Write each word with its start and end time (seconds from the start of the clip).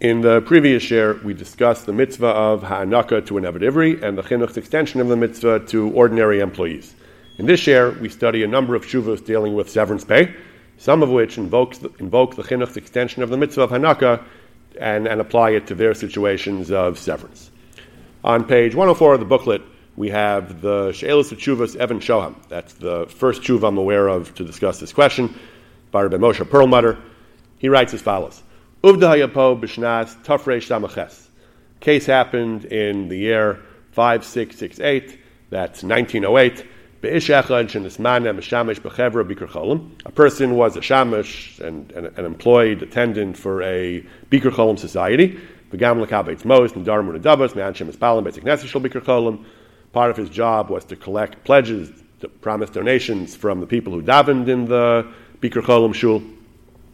In 0.00 0.20
the 0.20 0.42
previous 0.42 0.90
year, 0.90 1.18
we 1.24 1.32
discussed 1.32 1.86
the 1.86 1.92
mitzvah 1.94 2.26
of 2.26 2.62
ha'anaka 2.62 3.24
to 3.28 3.38
an 3.38 3.44
Eved 3.44 3.62
Ivri 3.62 4.02
and 4.02 4.18
the 4.18 4.22
chinuch's 4.22 4.58
extension 4.58 5.00
of 5.00 5.08
the 5.08 5.16
mitzvah 5.16 5.60
to 5.68 5.90
ordinary 5.92 6.40
employees. 6.40 6.94
In 7.38 7.46
this 7.46 7.66
year, 7.66 7.92
we 7.92 8.10
study 8.10 8.42
a 8.42 8.46
number 8.46 8.74
of 8.74 8.84
shuvos 8.84 9.24
dealing 9.24 9.54
with 9.54 9.70
severance 9.70 10.04
pay, 10.04 10.34
some 10.76 11.02
of 11.02 11.08
which 11.08 11.38
invokes 11.38 11.82
invoke 11.98 12.36
the 12.36 12.42
chinuch's 12.42 12.76
extension 12.76 13.22
of 13.22 13.30
the 13.30 13.38
mitzvah 13.38 13.62
of 13.62 13.70
hanaka 13.70 14.22
and, 14.78 15.08
and 15.08 15.18
apply 15.18 15.52
it 15.52 15.66
to 15.68 15.74
their 15.74 15.94
situations 15.94 16.70
of 16.70 16.98
severance. 16.98 17.50
On 18.22 18.44
page 18.44 18.74
104 18.74 19.14
of 19.14 19.20
the 19.20 19.24
booklet, 19.24 19.62
we 19.96 20.10
have 20.10 20.60
the 20.60 20.92
She'elis 20.92 21.32
Chuvas 21.32 21.74
Evan 21.74 22.00
Shoham. 22.00 22.34
That's 22.50 22.74
the 22.74 23.06
first 23.06 23.40
shuv 23.40 23.66
I'm 23.66 23.78
aware 23.78 24.08
of 24.08 24.34
to 24.34 24.44
discuss 24.44 24.78
this 24.78 24.92
question 24.92 25.34
by 25.90 26.02
Rabbi 26.02 26.18
Moshe 26.18 26.46
Perlmutter. 26.50 26.98
He 27.56 27.70
writes 27.70 27.94
as 27.94 28.02
follows. 28.02 28.42
Uvda 28.84 29.08
hayapo 29.08 29.58
b'shnas 29.58 30.14
tafresh 30.22 30.66
samaches. 30.68 31.28
Case 31.80 32.04
happened 32.04 32.66
in 32.66 33.08
the 33.08 33.16
year 33.16 33.62
5668, 33.92 35.18
that's 35.48 35.82
1908. 35.82 36.66
A 37.02 37.10
person 37.10 37.42
was 40.54 40.76
a 40.76 40.80
shamish 40.80 41.60
and 41.60 41.92
an 41.92 42.24
employed 42.24 42.82
attendant 42.82 43.36
for 43.36 43.62
a 43.62 44.02
Bikur 44.30 44.50
Cholim 44.50 44.78
society. 44.78 45.38
Part 49.92 50.10
of 50.10 50.16
his 50.16 50.30
job 50.30 50.70
was 50.70 50.84
to 50.84 50.96
collect 50.96 51.44
pledges, 51.44 51.92
to 52.20 52.28
promise 52.28 52.70
donations 52.70 53.36
from 53.36 53.60
the 53.60 53.66
people 53.66 53.92
who 53.92 54.02
davened 54.02 54.48
in 54.48 54.64
the 54.66 55.06
Bikur 55.40 55.62
Cholim 55.62 55.94
shul. 55.94 56.22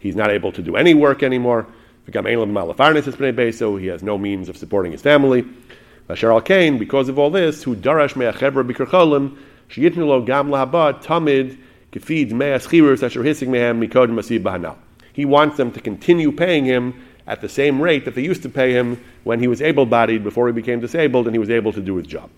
He's 0.00 0.16
not 0.16 0.30
able 0.30 0.52
to 0.52 0.62
do 0.62 0.76
any 0.76 0.94
work 0.94 1.22
anymore. 1.22 1.66
So 2.12 3.76
he 3.76 3.86
has 3.86 4.02
no 4.02 4.18
means 4.18 4.48
of 4.48 4.56
supporting 4.56 4.92
his 4.92 5.02
family. 5.02 5.44
Asher 6.08 6.40
Kain, 6.40 6.78
because 6.78 7.08
of 7.08 7.18
all 7.18 7.30
this, 7.30 7.62
who 7.62 7.76
darash 7.76 8.16
me'achebra 8.16 8.68
b'kercholim 8.68 9.36
sheyitnu 9.68 10.06
lo 10.08 10.22
gam 10.22 10.48
lahaba 10.48 11.00
tamid 11.00 11.56
kefid 11.92 12.32
me'aschirus 12.32 13.04
asher 13.04 13.22
hisig 13.22 13.46
mehem 13.46 13.78
mikodem 13.86 14.14
masib 14.14 14.42
bahanal. 14.42 14.76
He 15.12 15.24
wants 15.24 15.56
them 15.56 15.70
to 15.72 15.80
continue 15.80 16.32
paying 16.32 16.64
him 16.64 16.94
at 17.28 17.40
the 17.40 17.48
same 17.48 17.80
rate 17.80 18.04
that 18.06 18.16
they 18.16 18.22
used 18.22 18.42
to 18.42 18.48
pay 18.48 18.72
him 18.72 18.98
when 19.22 19.38
he 19.38 19.46
was 19.46 19.62
able-bodied 19.62 20.24
before 20.24 20.48
he 20.48 20.52
became 20.52 20.80
disabled 20.80 21.26
and 21.26 21.34
he 21.34 21.38
was 21.38 21.50
able 21.50 21.72
to 21.72 21.80
do 21.80 21.94
his 21.96 22.08
job. 22.08 22.28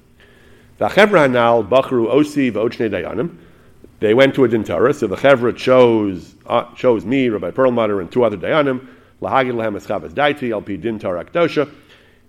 The 0.77 0.89
chevra 0.89 1.27
hanal 1.27 1.67
bachru 1.67 2.13
osi 2.13 2.53
v'ochne 2.53 2.91
dayanim. 2.91 3.39
They 4.03 4.15
went 4.15 4.35
to 4.35 4.45
a 4.45 4.49
dintara, 4.49 4.93
so 4.97 5.07
the 5.07 5.15
chevra 5.15 5.57
chose 5.57 6.35
uh, 6.45 6.75
chose 6.75 7.05
me, 7.05 7.29
Rabbi 7.29 7.53
Perlmutter, 7.53 8.01
and 8.01 8.11
two 8.11 8.25
other 8.25 8.37
dayanim. 8.37 8.85
Lahagid 9.21 9.55
lahem 9.55 9.79
eschavas 9.79 10.13
daiti 10.13 10.51
al 10.53 10.61
pi 10.61 10.77
dintar 10.77 11.25
akdosha. 11.25 11.73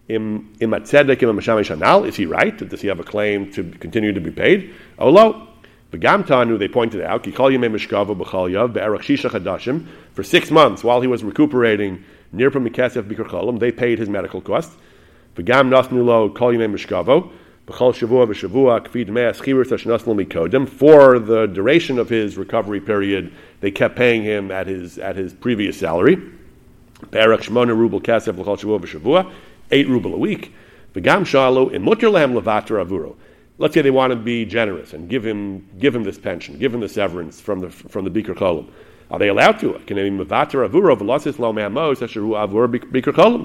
Im 0.08 0.54
im 0.60 0.72
im 0.72 2.06
Is 2.06 2.16
he 2.16 2.26
right? 2.28 2.58
Does 2.70 2.82
he 2.82 2.88
have 2.90 3.00
a 3.00 3.04
claim 3.04 3.52
to 3.54 3.64
continue 3.64 4.14
to 4.14 4.22
be 4.22 4.30
paid? 4.30 4.76
Olo. 5.00 5.48
Begamtanu, 5.92 6.60
they 6.60 6.68
pointed 6.68 7.02
out, 7.02 7.24
for 10.14 10.24
six 10.24 10.52
months 10.52 10.84
while 10.84 11.02
he 11.02 11.08
was 11.08 11.24
recuperating 11.24 12.04
near 12.32 12.52
from 12.52 12.68
Mikesef 12.68 13.04
Bikurcholim, 13.04 13.60
they 13.60 13.72
paid 13.72 13.98
his 14.00 14.10
medical 14.10 14.42
costs. 14.42 14.76
Begam 15.36 15.70
Nasnulo 15.70 16.36
Kol 16.36 16.54
Yimei 16.54 16.72
Mishkavo, 16.72 17.32
For 17.66 17.96
the 21.20 21.50
duration 21.54 21.98
of 21.98 22.10
his 22.10 22.38
recovery 22.38 22.82
period, 22.82 23.32
they 23.62 23.72
kept 23.72 23.96
paying 23.96 24.24
him 24.24 24.52
at 24.52 24.68
his 24.68 24.98
at 24.98 25.16
his 25.16 25.34
previous 25.34 25.78
salary. 25.78 26.18
Eight 29.72 29.88
ruble 29.88 30.14
a 30.14 30.18
week. 30.18 30.54
In 30.94 31.02
Avuro. 32.84 33.16
Let's 33.58 33.74
say 33.74 33.82
they 33.82 33.92
want 33.92 34.12
to 34.12 34.18
be 34.18 34.46
generous 34.46 34.94
and 34.94 35.10
give 35.10 35.26
him 35.26 35.66
give 35.80 35.96
him 35.96 36.04
this 36.04 36.18
pension, 36.18 36.58
give 36.60 36.74
him 36.74 36.82
the 36.82 36.90
severance 36.90 37.40
from 37.40 37.62
the 37.62 37.70
from 37.70 38.04
the 38.04 38.12
Bikur 38.12 38.36
Cholim. 38.36 38.68
Are 39.10 39.20
they 39.20 39.30
allowed 39.30 39.60
to? 39.60 39.74
Can 39.86 39.96
they 39.96 40.10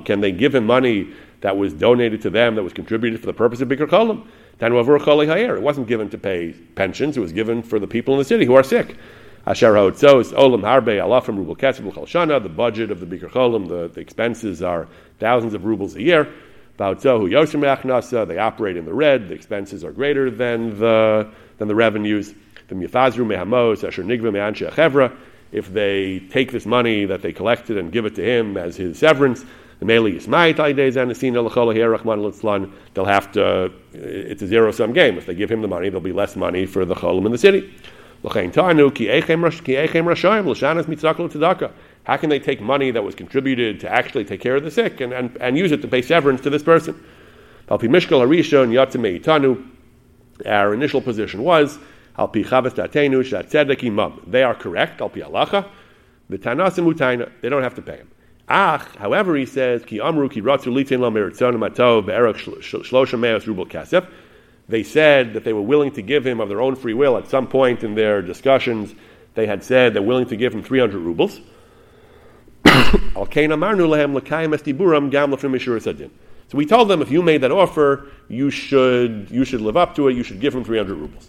Can 0.04 0.20
they 0.20 0.32
give 0.32 0.54
him 0.54 0.66
money 0.66 1.12
that 1.40 1.56
was 1.56 1.72
donated 1.72 2.22
to 2.22 2.30
them, 2.30 2.54
that 2.56 2.62
was 2.62 2.72
contributed 2.72 3.20
for 3.20 3.26
the 3.26 3.32
purpose 3.32 3.60
of 3.60 3.68
Bikur 3.68 3.86
Cholim? 3.88 4.26
It 4.60 5.62
wasn't 5.62 5.86
given 5.86 6.10
to 6.10 6.18
pay 6.18 6.52
pensions, 6.74 7.16
it 7.16 7.20
was 7.20 7.32
given 7.32 7.62
for 7.62 7.78
the 7.78 7.86
people 7.86 8.14
in 8.14 8.18
the 8.18 8.24
city 8.24 8.44
who 8.44 8.54
are 8.54 8.64
sick. 8.64 8.96
The 9.44 9.54
budget 12.54 12.90
of 12.90 13.00
the 13.00 13.06
Bikur 13.06 13.30
Cholim, 13.30 13.68
the, 13.68 13.88
the 13.88 14.00
expenses 14.00 14.62
are 14.62 14.88
thousands 15.20 15.54
of 15.54 15.64
rubles 15.64 15.94
a 15.96 16.02
year. 16.02 16.28
They 16.76 16.84
operate 16.84 18.76
in 18.76 18.84
the 18.84 18.92
red, 18.94 19.28
the 19.28 19.34
expenses 19.34 19.84
are 19.84 19.92
greater 19.92 20.30
than 20.30 20.78
the, 20.78 21.30
than 21.58 21.68
the 21.68 21.74
revenues. 21.74 22.34
The 22.68 22.74
Mehamos, 22.74 23.82
Asher 23.86 24.04
Nigva 24.04 24.30
Chevra, 24.70 25.16
if 25.50 25.72
they 25.72 26.18
take 26.30 26.52
this 26.52 26.66
money 26.66 27.06
that 27.06 27.22
they 27.22 27.32
collected 27.32 27.78
and 27.78 27.90
give 27.90 28.04
it 28.04 28.14
to 28.16 28.22
him 28.22 28.56
as 28.58 28.76
his 28.76 28.98
severance, 28.98 29.44
they'll 32.94 33.04
have 33.04 33.32
to, 33.32 33.72
it's 33.92 34.42
a 34.42 34.46
zero 34.46 34.72
sum 34.72 34.92
game. 34.92 35.16
If 35.18 35.26
they 35.26 35.34
give 35.34 35.50
him 35.50 35.62
the 35.62 35.68
money, 35.68 35.88
there'll 35.88 36.00
be 36.00 36.12
less 36.12 36.34
money 36.36 36.66
for 36.66 36.84
the 36.84 36.94
cholim 36.94 37.26
in 37.26 37.32
the 37.32 37.38
city. 37.38 37.72
How 42.04 42.16
can 42.16 42.30
they 42.30 42.40
take 42.40 42.60
money 42.60 42.90
that 42.90 43.04
was 43.04 43.14
contributed 43.14 43.78
to 43.80 43.88
actually 43.88 44.24
take 44.24 44.40
care 44.40 44.56
of 44.56 44.64
the 44.64 44.70
sick 44.70 45.00
and, 45.00 45.12
and, 45.12 45.36
and 45.40 45.56
use 45.56 45.70
it 45.70 45.82
to 45.82 45.88
pay 45.88 46.02
severance 46.02 46.40
to 46.40 46.50
this 46.50 46.64
person? 46.64 46.94
Our 50.46 50.74
initial 50.74 51.00
position 51.00 51.42
was. 51.42 51.78
They 54.26 54.42
are 54.42 54.54
correct. 54.54 54.98
They 57.40 57.48
don't 57.48 57.62
have 57.62 57.74
to 57.74 57.82
pay 57.82 57.96
him. 57.96 58.08
Ach, 58.48 58.82
however, 58.96 59.36
he 59.36 59.44
says 59.44 59.84
ki 59.84 60.00
amru 60.00 60.28
ki 60.28 60.40
ratzu 60.40 60.72
litin 60.72 61.00
lo 61.00 61.10
rubel 63.44 63.68
kasef. 63.68 64.06
They 64.68 64.82
said 64.82 65.34
that 65.34 65.44
they 65.44 65.52
were 65.52 65.62
willing 65.62 65.92
to 65.92 66.02
give 66.02 66.26
him 66.26 66.40
of 66.40 66.48
their 66.48 66.60
own 66.60 66.76
free 66.76 66.94
will. 66.94 67.16
At 67.16 67.28
some 67.28 67.46
point 67.46 67.84
in 67.84 67.94
their 67.94 68.22
discussions, 68.22 68.94
they 69.34 69.46
had 69.46 69.64
said 69.64 69.94
they're 69.94 70.02
willing 70.02 70.26
to 70.26 70.36
give 70.36 70.54
him 70.54 70.62
300 70.62 70.98
rubles. 70.98 71.40
So 76.50 76.56
we 76.56 76.64
told 76.64 76.88
them 76.88 77.02
if 77.02 77.10
you 77.10 77.22
made 77.22 77.42
that 77.42 77.52
offer, 77.52 78.06
you 78.28 78.50
should 78.50 79.28
you 79.30 79.44
should 79.44 79.60
live 79.60 79.76
up 79.76 79.94
to 79.96 80.08
it. 80.08 80.16
You 80.16 80.22
should 80.22 80.40
give 80.40 80.54
him 80.54 80.64
300 80.64 80.94
rubles. 80.94 81.28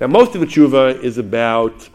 Now, 0.00 0.08
most 0.08 0.34
of 0.34 0.40
the 0.40 0.46
tshuva 0.46 1.02
is 1.02 1.16
about 1.16 1.88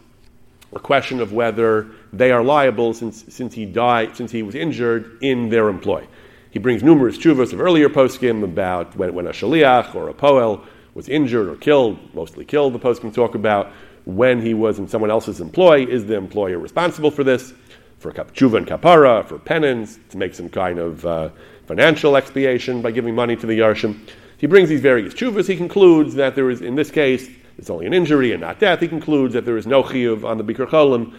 a 0.74 0.78
question 0.78 1.20
of 1.20 1.32
whether 1.32 1.86
they 2.12 2.30
are 2.30 2.42
liable 2.42 2.92
since, 2.92 3.24
since 3.28 3.54
he 3.54 3.64
died, 3.64 4.16
since 4.16 4.30
he 4.30 4.42
was 4.42 4.54
injured 4.54 5.18
in 5.22 5.48
their 5.48 5.68
employ. 5.68 6.06
He 6.50 6.58
brings 6.58 6.82
numerous 6.82 7.18
tshuvas 7.18 7.52
of 7.52 7.60
earlier 7.60 7.88
poskim 7.88 8.42
about 8.42 8.96
when, 8.96 9.14
when 9.14 9.26
a 9.26 9.30
shaliach 9.30 9.94
or 9.94 10.08
a 10.08 10.14
poel 10.14 10.64
was 10.94 11.08
injured 11.08 11.48
or 11.48 11.56
killed, 11.56 11.98
mostly 12.14 12.44
killed, 12.44 12.72
the 12.72 12.78
poskim 12.78 13.12
talk 13.12 13.34
about 13.34 13.70
when 14.04 14.40
he 14.40 14.54
was 14.54 14.78
in 14.78 14.88
someone 14.88 15.10
else's 15.10 15.40
employ. 15.40 15.86
Is 15.86 16.06
the 16.06 16.16
employer 16.16 16.58
responsible 16.58 17.10
for 17.10 17.24
this? 17.24 17.52
For 17.98 18.12
tshuva 18.12 18.58
and 18.58 18.66
kapara, 18.66 19.26
for 19.26 19.38
penance, 19.38 19.98
to 20.10 20.18
make 20.18 20.34
some 20.34 20.48
kind 20.48 20.78
of 20.78 21.04
uh, 21.04 21.30
financial 21.66 22.16
expiation 22.16 22.80
by 22.80 22.92
giving 22.92 23.14
money 23.14 23.36
to 23.36 23.46
the 23.46 23.58
yarshim. 23.58 24.08
He 24.38 24.46
brings 24.46 24.68
these 24.68 24.80
various 24.80 25.14
tshuvas. 25.14 25.48
He 25.48 25.56
concludes 25.56 26.14
that 26.14 26.36
there 26.36 26.48
is, 26.48 26.62
in 26.62 26.76
this 26.76 26.90
case, 26.90 27.28
it's 27.58 27.70
only 27.70 27.86
an 27.86 27.92
injury 27.92 28.32
and 28.32 28.40
not 28.40 28.60
death, 28.60 28.80
he 28.80 28.88
concludes 28.88 29.34
that 29.34 29.44
there 29.44 29.56
is 29.56 29.66
no 29.66 29.82
chiyuv 29.82 30.24
on 30.24 30.38
the 30.38 30.44
Bikur 30.44 30.66
Cholim 30.66 31.14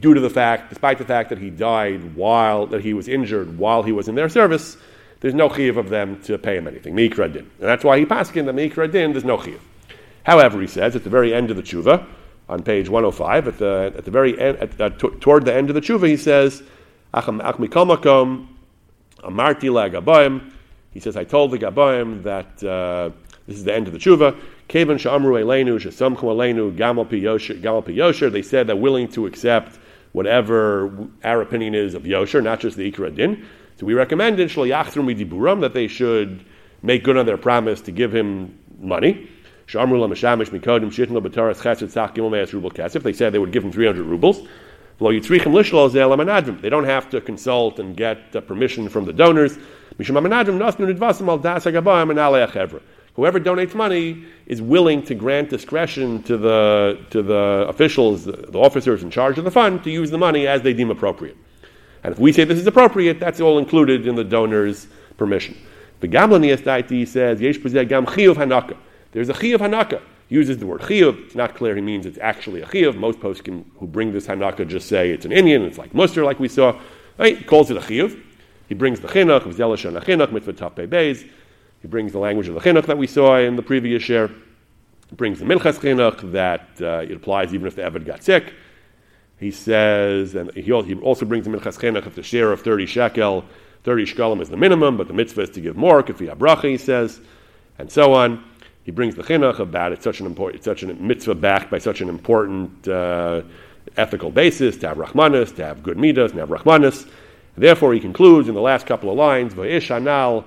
due 0.00 0.14
to 0.14 0.20
the 0.20 0.30
fact, 0.30 0.70
despite 0.70 0.98
the 0.98 1.04
fact 1.04 1.28
that 1.28 1.38
he 1.38 1.50
died 1.50 2.14
while, 2.16 2.66
that 2.66 2.82
he 2.82 2.94
was 2.94 3.08
injured 3.08 3.58
while 3.58 3.82
he 3.82 3.92
was 3.92 4.08
in 4.08 4.14
their 4.14 4.28
service, 4.28 4.76
there's 5.20 5.34
no 5.34 5.48
chiyuv 5.48 5.76
of 5.76 5.88
them 5.88 6.20
to 6.22 6.38
pay 6.38 6.56
him 6.56 6.66
anything. 6.66 6.94
Mikra 6.94 7.32
din. 7.32 7.50
And 7.58 7.68
that's 7.68 7.84
why 7.84 7.98
he 7.98 8.06
paskin 8.06 8.46
that 8.46 8.54
Mikra 8.54 8.90
din, 8.90 9.12
there's 9.12 9.24
no 9.24 9.38
chiyuv. 9.38 9.60
However, 10.24 10.60
he 10.60 10.66
says 10.66 10.96
at 10.96 11.04
the 11.04 11.10
very 11.10 11.32
end 11.32 11.50
of 11.50 11.56
the 11.56 11.62
tshuva, 11.62 12.04
on 12.48 12.62
page 12.62 12.88
105, 12.88 13.48
at 13.48 13.58
the, 13.58 13.92
at 13.96 14.04
the 14.04 14.10
very 14.10 14.38
end, 14.38 14.58
at, 14.58 14.98
toward 15.20 15.44
the 15.44 15.54
end 15.54 15.68
of 15.68 15.74
the 15.74 15.80
tshuva, 15.80 16.08
he 16.08 16.16
says, 16.16 16.62
Amarti 17.12 18.42
He 20.92 21.00
says, 21.00 21.16
I 21.16 21.24
told 21.24 21.50
the 21.50 21.58
Gabayim 21.58 22.22
that 22.22 22.62
uh, 22.64 23.10
this 23.46 23.56
is 23.56 23.64
the 23.64 23.74
end 23.74 23.86
of 23.86 23.92
the 23.92 23.98
tshuva. 23.98 24.38
Kevan 24.68 24.98
sha'amru 24.98 25.40
elenu 25.40 25.78
shesamchu 25.78 26.22
elenu 26.22 26.76
gamal. 26.76 28.32
They 28.32 28.42
said 28.42 28.66
they're 28.66 28.76
willing 28.76 29.08
to 29.08 29.26
accept 29.26 29.78
whatever 30.12 31.08
our 31.22 31.42
opinion 31.42 31.74
is 31.74 31.94
of 31.94 32.04
yosher, 32.04 32.42
not 32.42 32.60
just 32.60 32.76
the 32.76 32.90
ikra 32.90 33.14
din. 33.14 33.46
So 33.78 33.86
we 33.86 33.94
recommended 33.94 34.48
that 34.48 35.70
they 35.74 35.86
should 35.86 36.44
make 36.82 37.04
good 37.04 37.16
on 37.16 37.26
their 37.26 37.36
promise 37.36 37.80
to 37.82 37.92
give 37.92 38.14
him 38.14 38.58
money. 38.78 39.28
They 39.66 39.72
said 39.72 39.92
they 43.32 43.38
would 43.38 43.52
give 43.52 43.64
him 43.64 43.72
300 43.72 44.02
rubles. 44.06 44.48
They 44.98 45.20
don't 46.70 46.84
have 46.84 47.10
to 47.10 47.20
consult 47.20 47.78
and 47.78 47.94
get 47.96 48.34
uh, 48.34 48.40
permission 48.40 48.88
from 48.88 49.04
the 49.04 49.12
donors. 49.12 49.58
Whoever 53.16 53.40
donates 53.40 53.74
money 53.74 54.24
is 54.46 54.60
willing 54.60 55.02
to 55.06 55.14
grant 55.14 55.48
discretion 55.48 56.22
to 56.24 56.36
the, 56.36 56.98
to 57.10 57.22
the 57.22 57.64
officials, 57.66 58.26
the 58.26 58.58
officers 58.58 59.02
in 59.02 59.10
charge 59.10 59.38
of 59.38 59.44
the 59.44 59.50
fund, 59.50 59.82
to 59.84 59.90
use 59.90 60.10
the 60.10 60.18
money 60.18 60.46
as 60.46 60.60
they 60.60 60.74
deem 60.74 60.90
appropriate. 60.90 61.36
And 62.04 62.12
if 62.12 62.18
we 62.18 62.30
say 62.30 62.44
this 62.44 62.58
is 62.58 62.66
appropriate, 62.66 63.18
that's 63.18 63.40
all 63.40 63.58
included 63.58 64.06
in 64.06 64.16
the 64.16 64.24
donor's 64.24 64.86
permission. 65.16 65.56
The 66.00 66.08
Gamlanias 66.08 66.58
Daiti 66.58 67.08
says, 67.08 67.40
Yesh 67.40 67.56
Gam 67.56 68.04
Chiyuv 68.04 68.34
Hanaka. 68.34 68.76
There's 69.12 69.30
a 69.30 69.34
Chiyuv 69.34 69.58
Hanaka. 69.58 70.02
Uses 70.28 70.58
the 70.58 70.66
word 70.66 70.82
Chiyuv. 70.82 71.24
It's 71.24 71.34
not 71.34 71.54
clear 71.54 71.74
he 71.74 71.80
means 71.80 72.04
it's 72.04 72.18
actually 72.18 72.60
a 72.60 72.66
Chiyuv. 72.66 72.96
Most 72.96 73.18
posts 73.18 73.40
can, 73.40 73.64
who 73.78 73.86
bring 73.86 74.12
this 74.12 74.26
Hanaka 74.26 74.68
just 74.68 74.88
say 74.88 75.10
it's 75.10 75.24
an 75.24 75.32
Indian, 75.32 75.62
it's 75.62 75.78
like 75.78 75.94
Muster, 75.94 76.22
like 76.24 76.38
we 76.38 76.48
saw. 76.48 76.78
Right? 77.16 77.38
He 77.38 77.44
calls 77.44 77.70
it 77.70 77.78
a 77.78 77.80
Chiyuv. 77.80 78.20
He 78.68 78.74
brings 78.74 79.00
the 79.00 79.08
Chinuch, 79.08 79.42
Zelish 79.54 79.86
and 79.86 79.96
Chinuch, 79.96 80.32
Mitzvah 80.32 80.52
Tape 80.52 80.90
Beis. 80.90 81.26
He 81.86 81.88
brings 81.88 82.10
the 82.10 82.18
language 82.18 82.48
of 82.48 82.54
the 82.54 82.60
Chinuch 82.60 82.86
that 82.86 82.98
we 82.98 83.06
saw 83.06 83.38
in 83.38 83.54
the 83.54 83.62
previous 83.62 84.08
year. 84.08 84.26
He 85.08 85.14
brings 85.14 85.38
the 85.38 85.44
Minchas 85.44 85.78
Chinuch 85.78 86.32
that 86.32 86.68
uh, 86.80 87.06
it 87.08 87.12
applies 87.12 87.54
even 87.54 87.68
if 87.68 87.76
the 87.76 87.82
Evid 87.82 88.04
got 88.04 88.24
sick. 88.24 88.54
He 89.38 89.52
says, 89.52 90.34
and 90.34 90.52
he 90.52 90.72
also 90.72 91.24
brings 91.26 91.44
the 91.44 91.52
Minchas 91.52 91.78
Chinuch 91.78 92.04
if 92.04 92.16
the 92.16 92.24
share 92.24 92.50
of 92.50 92.62
30 92.62 92.86
shekel 92.86 93.44
30 93.84 94.04
shkalim 94.04 94.40
is 94.40 94.48
the 94.48 94.56
minimum, 94.56 94.96
but 94.96 95.06
the 95.06 95.14
mitzvah 95.14 95.42
is 95.42 95.50
to 95.50 95.60
give 95.60 95.76
more, 95.76 96.02
kafi 96.02 96.28
abracha, 96.28 96.68
he 96.68 96.76
says, 96.76 97.20
and 97.78 97.88
so 97.88 98.14
on. 98.14 98.42
He 98.82 98.90
brings 98.90 99.14
the 99.14 99.22
chinuch 99.22 99.60
about 99.60 99.92
it's 99.92 100.02
such 100.02 100.18
an 100.18 100.26
important, 100.26 100.64
such 100.64 100.82
a 100.82 100.92
mitzvah 100.92 101.36
backed 101.36 101.70
by 101.70 101.78
such 101.78 102.00
an 102.00 102.08
important 102.08 102.88
uh, 102.88 103.42
ethical 103.96 104.32
basis 104.32 104.76
to 104.78 104.88
have 104.88 104.96
rachmanis, 104.96 105.54
to 105.54 105.64
have 105.64 105.84
good 105.84 105.98
midas, 105.98 106.32
to 106.32 106.38
have 106.38 106.48
rachmanis. 106.48 107.08
Therefore, 107.56 107.94
he 107.94 108.00
concludes 108.00 108.48
in 108.48 108.56
the 108.56 108.60
last 108.60 108.86
couple 108.86 109.08
of 109.08 109.16
lines, 109.16 109.54
Va'ish 109.54 109.96
anal 109.96 110.44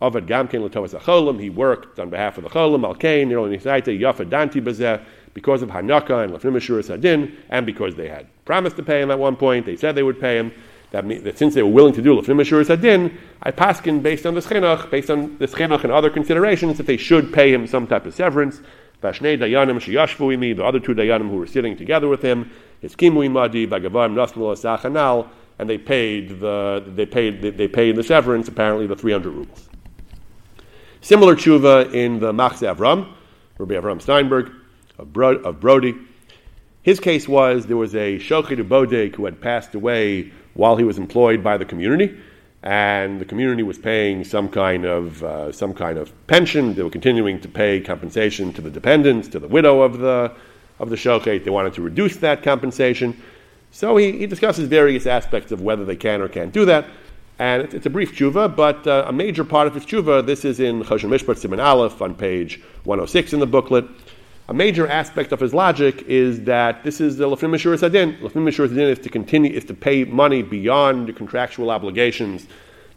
avad 0.00 0.26
gamken 0.26 0.64
l'tovas 0.64 0.98
acholim. 0.98 1.40
He 1.40 1.50
worked 1.50 1.98
on 1.98 2.10
behalf 2.10 2.38
of 2.38 2.44
the 2.44 2.50
cholim, 2.50 2.82
nirol 2.82 3.48
nisaita, 3.48 3.98
yafa 3.98 4.28
danti 4.28 4.62
bazeh, 4.62 5.02
because 5.34 5.62
of 5.62 5.70
Hanaka 5.70 6.24
and 6.24 6.32
Lafnim 6.32 6.84
Sadin, 6.84 7.36
and 7.50 7.64
because 7.64 7.94
they 7.94 8.08
had 8.08 8.26
promised 8.44 8.76
to 8.76 8.82
pay 8.82 9.00
him 9.00 9.10
at 9.10 9.18
one 9.18 9.36
point, 9.36 9.64
they 9.64 9.76
said 9.76 9.94
they 9.94 10.02
would 10.02 10.20
pay 10.20 10.36
him 10.36 10.52
that, 10.90 11.04
means 11.04 11.22
that 11.22 11.38
since 11.38 11.54
they 11.54 11.62
were 11.62 11.70
willing 11.70 11.94
to 11.94 12.02
do 12.02 12.20
lefnim 12.20 12.40
ashuras 12.40 12.74
hadin, 12.74 13.16
I 13.42 13.52
paskin 13.52 14.02
based 14.02 14.26
on 14.26 14.34
the 14.34 14.40
chinuch, 14.40 14.90
based 14.90 15.10
on 15.10 15.38
the 15.38 15.46
chinuch 15.46 15.84
and 15.84 15.92
other 15.92 16.10
considerations, 16.10 16.78
that 16.78 16.86
they 16.86 16.96
should 16.96 17.32
pay 17.32 17.52
him 17.52 17.66
some 17.66 17.86
type 17.86 18.06
of 18.06 18.14
severance. 18.14 18.60
Vashnei 19.00 19.38
dayanim 19.38 19.78
sheyashvu 19.78 20.36
imi, 20.36 20.56
the 20.56 20.64
other 20.64 20.80
two 20.80 20.94
dayanim 20.94 21.30
who 21.30 21.36
were 21.36 21.46
sitting 21.46 21.76
together 21.76 22.08
with 22.08 22.22
him, 22.22 22.50
his 22.80 22.96
kimu 22.96 23.24
imadi, 23.28 23.68
bagavam 23.68 24.14
nasmul 24.14 24.52
asachanal, 24.52 25.28
and 25.58 25.70
they 25.70 25.78
paid 25.78 26.40
the 26.40 26.82
they 26.86 27.06
paid 27.06 27.40
they 27.40 27.68
paid 27.68 27.94
the 27.94 28.02
severance 28.02 28.48
apparently 28.48 28.86
the 28.86 28.96
three 28.96 29.12
hundred 29.12 29.30
rubles. 29.30 29.69
Similar 31.02 31.34
tshuva 31.34 31.94
in 31.94 32.20
the 32.20 32.30
Machze 32.30 32.74
Avram, 32.74 33.10
Rabbi 33.56 33.74
Avram 33.74 34.02
Steinberg 34.02 34.52
of, 34.98 35.12
Bro, 35.14 35.36
of 35.38 35.58
Brody. 35.58 35.94
His 36.82 37.00
case 37.00 37.26
was 37.26 37.64
there 37.66 37.78
was 37.78 37.94
a 37.94 38.18
Shochet 38.18 38.62
Bodek 38.68 39.16
who 39.16 39.24
had 39.24 39.40
passed 39.40 39.74
away 39.74 40.30
while 40.52 40.76
he 40.76 40.84
was 40.84 40.98
employed 40.98 41.42
by 41.42 41.56
the 41.56 41.64
community, 41.64 42.14
and 42.62 43.18
the 43.18 43.24
community 43.24 43.62
was 43.62 43.78
paying 43.78 44.24
some 44.24 44.50
kind 44.50 44.84
of 44.84 45.24
uh, 45.24 45.50
some 45.52 45.72
kind 45.72 45.96
of 45.96 46.12
pension. 46.26 46.74
They 46.74 46.82
were 46.82 46.90
continuing 46.90 47.40
to 47.40 47.48
pay 47.48 47.80
compensation 47.80 48.52
to 48.52 48.60
the 48.60 48.70
dependents, 48.70 49.26
to 49.28 49.38
the 49.38 49.48
widow 49.48 49.80
of 49.80 49.98
the 49.98 50.34
of 50.78 50.90
the 50.90 50.96
shochet. 50.96 51.44
They 51.44 51.50
wanted 51.50 51.72
to 51.74 51.82
reduce 51.82 52.18
that 52.18 52.42
compensation. 52.42 53.18
So 53.70 53.96
he, 53.96 54.18
he 54.18 54.26
discusses 54.26 54.68
various 54.68 55.06
aspects 55.06 55.50
of 55.50 55.62
whether 55.62 55.86
they 55.86 55.96
can 55.96 56.20
or 56.20 56.28
can't 56.28 56.52
do 56.52 56.66
that. 56.66 56.84
And 57.40 57.72
it's, 57.72 57.86
a 57.86 57.90
brief 57.90 58.14
tshuva, 58.14 58.54
but 58.54 58.86
uh, 58.86 59.06
a 59.08 59.12
major 59.12 59.44
part 59.44 59.66
of 59.66 59.74
his 59.74 59.86
tshuva, 59.86 60.26
this 60.26 60.44
is 60.44 60.60
in 60.60 60.82
Choshen 60.82 61.08
Mishpat 61.08 61.38
Simon 61.38 61.58
Aleph 61.58 62.02
on 62.02 62.14
page 62.14 62.60
106 62.84 63.32
in 63.32 63.40
the 63.40 63.46
booklet 63.46 63.86
a 64.50 64.52
major 64.52 64.88
aspect 64.88 65.30
of 65.30 65.38
his 65.38 65.54
logic 65.54 66.02
is 66.08 66.42
that 66.42 66.82
this 66.82 67.00
is 67.00 67.16
the 67.18 67.24
lefnim 67.24 67.50
mishur 67.50 67.78
sadin. 67.78 68.18
Lefnim 68.18 68.42
mishur 68.48 68.68
sadin 68.68 68.88
is 68.88 68.98
to 68.98 69.08
continue 69.08 69.52
is 69.52 69.64
to 69.66 69.74
pay 69.74 70.02
money 70.02 70.42
beyond 70.42 71.06
the 71.06 71.12
contractual 71.12 71.70
obligations 71.70 72.48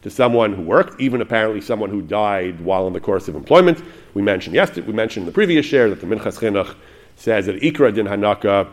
to 0.01 0.09
someone 0.09 0.51
who 0.51 0.63
worked, 0.63 0.99
even 0.99 1.21
apparently 1.21 1.61
someone 1.61 1.91
who 1.91 2.01
died 2.01 2.59
while 2.59 2.87
in 2.87 2.93
the 2.93 2.99
course 2.99 3.27
of 3.27 3.35
employment. 3.35 3.83
We 4.15 4.23
mentioned 4.23 4.55
yesterday, 4.55 4.87
we 4.87 4.93
mentioned 4.93 5.23
in 5.23 5.25
the 5.27 5.31
previous 5.31 5.63
share 5.63 5.91
that 5.91 6.01
the 6.01 6.07
Minchas 6.07 6.39
Chinuch 6.39 6.75
says 7.17 7.45
that 7.45 7.61
ikra 7.61 7.93
din 7.93 8.07
hanaka, 8.07 8.67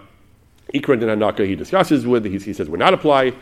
ikra 0.72 0.98
din 0.98 1.10
hanaka 1.10 1.46
he 1.46 1.54
discusses 1.54 2.06
with. 2.06 2.24
He, 2.24 2.38
he 2.38 2.54
says 2.54 2.70
would 2.70 2.80
not 2.80 2.94
apply. 2.94 3.34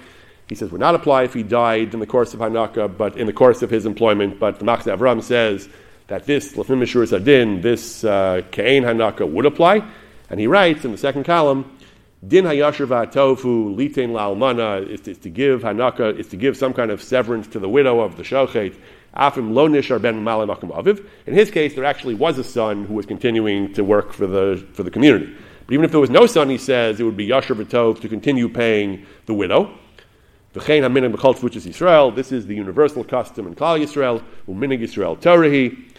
He 0.49 0.55
says 0.55 0.71
would 0.71 0.81
not 0.81 0.95
apply 0.95 1.25
if 1.25 1.35
he 1.35 1.43
died 1.43 1.93
in 1.93 2.00
the 2.00 2.06
course 2.06 2.33
of 2.33 2.41
hanaka, 2.41 2.97
but 2.97 3.17
in 3.17 3.27
the 3.27 3.33
course 3.33 3.62
of 3.62 3.71
his 3.71 3.85
employment. 3.85 4.41
But 4.41 4.59
the 4.59 4.65
Machzeh 4.65 4.97
Avram 4.97 5.23
says 5.23 5.69
that 6.06 6.25
this 6.25 6.55
Lefnim 6.55 6.81
Mishur 6.81 7.06
Sadin, 7.06 7.61
this 7.61 8.03
uh, 8.03 8.43
Kain 8.50 8.83
Hanaka 8.83 9.31
would 9.31 9.45
apply. 9.45 9.87
And 10.31 10.41
he 10.41 10.47
writes 10.47 10.85
in 10.85 10.93
the 10.93 10.99
second 10.99 11.25
column, 11.25 11.77
Din 12.27 12.45
Hayashir 12.45 13.12
Tofu 13.12 13.77
Litain 13.77 14.11
La'almana 14.11 14.89
is, 14.89 15.06
is 15.06 15.19
to 15.19 15.31
give 15.31 15.62
Hanaka, 15.62 16.19
is 16.19 16.29
to 16.29 16.37
give 16.37 16.56
some 16.56 16.73
kind 16.73 16.91
of 16.91 17.03
severance 17.03 17.47
to 17.49 17.59
the 17.59 17.69
widow 17.69 18.01
of 18.01 18.17
the 18.17 18.23
Shochet. 18.23 18.75
Afim 19.15 19.53
Lo 19.53 19.69
Nishar 19.69 20.01
Ben 20.01 20.23
Malam 20.23 20.49
Aviv. 20.49 21.05
In 21.27 21.35
his 21.35 21.51
case, 21.51 21.75
there 21.75 21.85
actually 21.85 22.15
was 22.15 22.39
a 22.39 22.44
son 22.44 22.85
who 22.85 22.94
was 22.94 23.06
continuing 23.06 23.73
to 23.75 23.85
work 23.85 24.12
for 24.12 24.27
the, 24.27 24.67
for 24.73 24.83
the 24.83 24.91
community. 24.91 25.35
But 25.67 25.75
even 25.75 25.85
if 25.85 25.91
there 25.91 26.01
was 26.01 26.11
no 26.11 26.27
son, 26.27 26.49
he 26.49 26.59
says 26.59 27.01
it 27.01 27.05
would 27.05 27.17
be 27.17 27.29
Yashar 27.29 27.55
Tov 27.65 28.01
to 28.01 28.09
continue 28.09 28.49
paying 28.49 29.06
the 29.27 29.35
widow. 29.35 29.71
V'chein 30.58 30.82
Yisrael. 30.82 32.15
This 32.15 32.32
is 32.32 32.46
the 32.46 32.55
universal 32.55 33.05
custom 33.05 33.46
in 33.46 33.55
Klal 33.55 33.79
Yisrael. 33.81 34.22
U'minig 34.48 34.81
Yisrael 34.81 35.19
Torahi. 35.19 35.93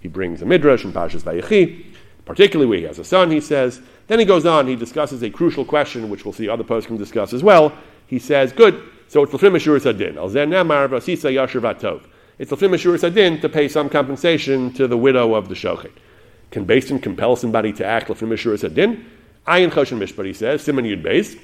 He 0.00 0.08
brings 0.08 0.42
a 0.42 0.46
midrash 0.46 0.84
in 0.84 0.92
Parshas 0.92 1.22
Vayechi, 1.22 1.86
particularly 2.24 2.68
where 2.68 2.78
he 2.78 2.84
has 2.84 2.98
a 2.98 3.04
son. 3.04 3.30
He 3.30 3.40
says. 3.40 3.80
Then 4.06 4.18
he 4.18 4.26
goes 4.26 4.44
on. 4.44 4.66
He 4.66 4.76
discusses 4.76 5.22
a 5.22 5.30
crucial 5.30 5.64
question, 5.64 6.10
which 6.10 6.26
we'll 6.26 6.34
see 6.34 6.46
other 6.46 6.62
posts 6.62 6.88
can 6.88 6.98
discuss 6.98 7.32
as 7.32 7.42
well. 7.42 7.72
He 8.06 8.18
says, 8.18 8.52
"Good. 8.52 8.82
So 9.08 9.22
it's 9.22 9.32
l'fim 9.32 9.56
ashur 9.56 9.78
sadin. 9.78 10.18
Al 10.18 10.28
zen 10.28 10.50
nemar 10.50 10.88
v'asisa 10.88 11.32
yashir 11.32 11.62
vatov. 11.62 12.02
It's 12.38 12.52
l'fim 12.52 12.74
ashur 12.74 12.98
sadin 12.98 13.40
to 13.40 13.48
pay 13.48 13.66
some 13.66 13.88
compensation 13.88 14.72
to 14.74 14.86
the 14.86 14.98
widow 14.98 15.34
of 15.34 15.48
the 15.48 15.54
shochet. 15.54 15.92
Can 16.50 16.64
Basin 16.66 16.98
compel 16.98 17.34
somebody 17.36 17.72
to 17.72 17.86
act 17.86 18.10
l'fim 18.10 18.30
ashur 18.32 18.54
sadin? 18.58 19.06
Ayin 19.46 19.70
choshen 19.70 19.98
mishpat. 19.98 20.26
He 20.26 20.34
says, 20.34 20.62
Simon 20.62 20.84
yud 20.84 21.02
beis. 21.02 21.38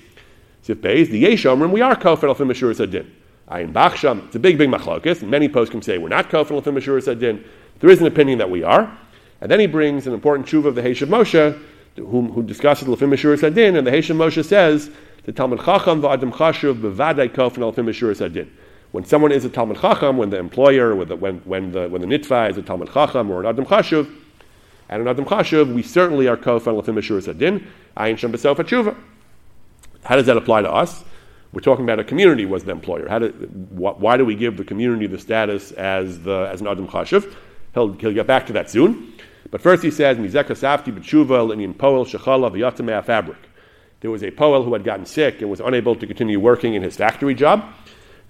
Sif 0.74 1.10
the 1.10 1.24
yeshomrim. 1.24 1.70
We 1.70 1.80
are 1.80 1.96
kofet 1.96 2.30
l'fim 2.30 2.50
ashur 2.50 2.72
sadin. 2.74 3.10
Ayin 3.48 3.72
bachsham. 3.72 4.26
It's 4.26 4.36
a 4.36 4.38
big, 4.38 4.58
big 4.58 4.68
machlokes. 4.68 5.22
Many 5.22 5.48
can 5.48 5.82
say 5.82 5.98
we're 5.98 6.08
not 6.08 6.28
kofet 6.28 6.50
l'fim 6.50 6.76
ashur 6.76 7.00
sadin. 7.00 7.44
There 7.80 7.90
is 7.90 8.00
an 8.00 8.06
opinion 8.06 8.38
that 8.38 8.50
we 8.50 8.62
are. 8.62 8.96
And 9.40 9.50
then 9.50 9.58
he 9.58 9.66
brings 9.66 10.06
an 10.06 10.12
important 10.12 10.46
tshuva 10.46 10.66
of 10.66 10.74
the 10.74 10.82
Heshav 10.82 11.08
Moshe, 11.08 11.58
who, 11.96 12.30
who 12.30 12.42
discusses 12.42 12.86
Lefim 12.86 13.14
Meshur 13.14 13.38
Sadin, 13.38 13.76
and 13.76 13.86
the 13.86 13.90
Heshav 13.90 14.16
Moshe 14.16 14.44
says, 14.44 14.90
the 15.24 15.32
Talmud 15.32 15.60
Chacham 15.60 16.02
v'adam 16.02 16.32
chashuv 16.32 16.80
b'vadai 16.80 17.30
kofen 17.30 17.72
Lefim 17.72 17.86
Meshur 17.86 18.14
Sadin. 18.14 18.50
When 18.92 19.04
someone 19.04 19.32
is 19.32 19.44
a 19.44 19.48
Talmud 19.48 19.80
Chacham, 19.80 20.18
when 20.18 20.30
the 20.30 20.38
employer, 20.38 20.94
when 20.94 21.08
the, 21.08 21.16
when, 21.16 21.38
when 21.38 21.72
the, 21.72 21.88
when 21.88 22.02
the 22.02 22.06
nitva 22.06 22.50
is 22.50 22.58
a 22.58 22.62
Talmud 22.62 22.92
Chacham 22.92 23.30
or 23.30 23.40
an 23.40 23.46
Adam 23.46 23.64
Chashuv, 23.64 24.14
and 24.90 25.02
an 25.02 25.08
Adam 25.08 25.24
Chashuv, 25.24 25.72
we 25.72 25.82
certainly 25.82 26.28
are 26.28 26.36
kofen 26.36 26.78
Lefim 26.78 26.98
Meshur 26.98 27.22
Sadin, 27.22 27.66
ayin 27.96 28.18
shem 28.18 28.32
b'sof 28.32 28.56
tshuva. 28.56 28.94
How 30.04 30.16
does 30.16 30.26
that 30.26 30.36
apply 30.36 30.62
to 30.62 30.70
us? 30.70 31.04
We're 31.52 31.60
talking 31.60 31.84
about 31.84 31.98
a 31.98 32.04
community 32.04 32.46
was 32.46 32.64
the 32.64 32.70
employer. 32.70 33.08
How 33.08 33.18
do, 33.18 33.28
wh- 33.28 34.00
why 34.00 34.16
do 34.16 34.24
we 34.24 34.36
give 34.36 34.56
the 34.56 34.64
community 34.64 35.06
the 35.06 35.18
status 35.18 35.72
as, 35.72 36.20
the, 36.20 36.48
as 36.52 36.60
an 36.60 36.68
Adam 36.68 36.86
Chashuv? 36.86 37.34
He'll, 37.74 37.92
he'll 37.94 38.12
get 38.14 38.26
back 38.26 38.46
to 38.46 38.52
that 38.52 38.70
soon. 38.70 39.12
But 39.50 39.60
first 39.60 39.82
he 39.82 39.90
says, 39.90 40.16
Mizeka 40.16 40.50
Safti 40.50 40.96
B'tshuva 40.96 41.48
Linian 41.48 41.74
Poel 41.74 42.06
Shechala 42.06 42.52
V'yatamea 42.52 43.04
Fabric. 43.04 43.38
There 44.00 44.10
was 44.10 44.22
a 44.22 44.30
Poel 44.30 44.64
who 44.64 44.72
had 44.72 44.84
gotten 44.84 45.06
sick 45.06 45.40
and 45.40 45.50
was 45.50 45.60
unable 45.60 45.96
to 45.96 46.06
continue 46.06 46.38
working 46.38 46.74
in 46.74 46.82
his 46.82 46.96
factory 46.96 47.34
job. 47.34 47.64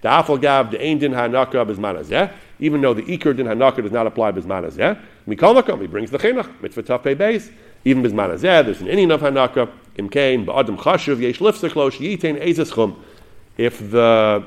Da'afal 0.03 0.41
Gav 0.41 0.71
De'ain 0.71 0.99
Din 0.99 1.13
Hanaka 1.13 1.67
B'zman 1.67 2.33
Even 2.59 2.81
though 2.81 2.95
the 2.95 3.03
Iker 3.03 3.37
Din 3.37 3.47
Hanaka 3.47 3.83
does 3.83 3.93
not 3.93 4.07
apply 4.07 4.33
B'zman 4.33 4.65
Hazeh. 4.65 4.99
Mikol 5.29 5.63
Makom, 5.63 5.81
he 5.81 5.87
brings 5.87 6.11
the 6.11 6.19
Chinuch, 6.19 6.63
Mitzvah 6.63 6.83
Taf 6.83 7.03
Beis. 7.17 7.53
Even 7.85 8.03
B'zman 8.03 8.31
Hazeh, 8.31 8.65
there's 8.65 8.81
an 8.81 8.89
Indian 8.89 9.11
of 9.11 9.21
Hanaka. 9.21 9.71
If 13.59 13.91
the 13.91 14.45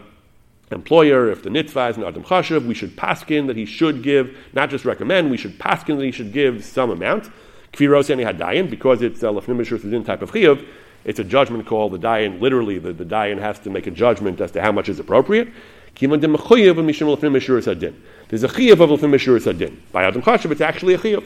employer, 0.71 1.29
if 1.29 1.43
the 1.43 1.49
nitva 1.49 1.89
is 1.91 1.97
an 1.97 2.03
adam 2.03 2.23
chashuv, 2.23 2.65
we 2.65 2.73
should 2.73 2.95
paskin 2.95 3.47
that 3.47 3.55
he 3.55 3.65
should 3.65 4.01
give, 4.01 4.35
not 4.53 4.69
just 4.69 4.85
recommend, 4.85 5.29
we 5.29 5.37
should 5.37 5.59
paskin 5.59 5.97
that 5.97 6.05
he 6.05 6.11
should 6.11 6.33
give 6.33 6.65
some 6.65 6.89
amount. 6.89 7.29
Kviros 7.73 8.09
any 8.09 8.23
hadayin, 8.23 8.69
because 8.69 9.01
it's 9.01 9.21
a 9.23 9.27
lefnim 9.27 10.05
type 10.05 10.21
of 10.21 10.31
chiyuv, 10.31 10.65
it's 11.05 11.19
a 11.19 11.23
judgment 11.23 11.65
call. 11.65 11.89
The 11.89 11.99
dayan, 11.99 12.39
literally, 12.39 12.79
the, 12.79 12.93
the 12.93 13.05
dayan 13.05 13.39
has 13.39 13.59
to 13.59 13.69
make 13.69 13.87
a 13.87 13.91
judgment 13.91 14.39
as 14.41 14.51
to 14.51 14.61
how 14.61 14.71
much 14.71 14.89
is 14.89 14.99
appropriate. 14.99 15.49
There's 15.99 16.13
a 16.13 16.17
chiyav 16.17 16.69
of 18.79 18.89
lefnim 18.89 19.47
adin. 19.47 19.81
By 19.91 20.03
adam 20.05 20.21
chashuv, 20.21 20.51
it's 20.51 20.61
actually 20.61 20.93
a 20.95 20.97
chiyav. 20.97 21.23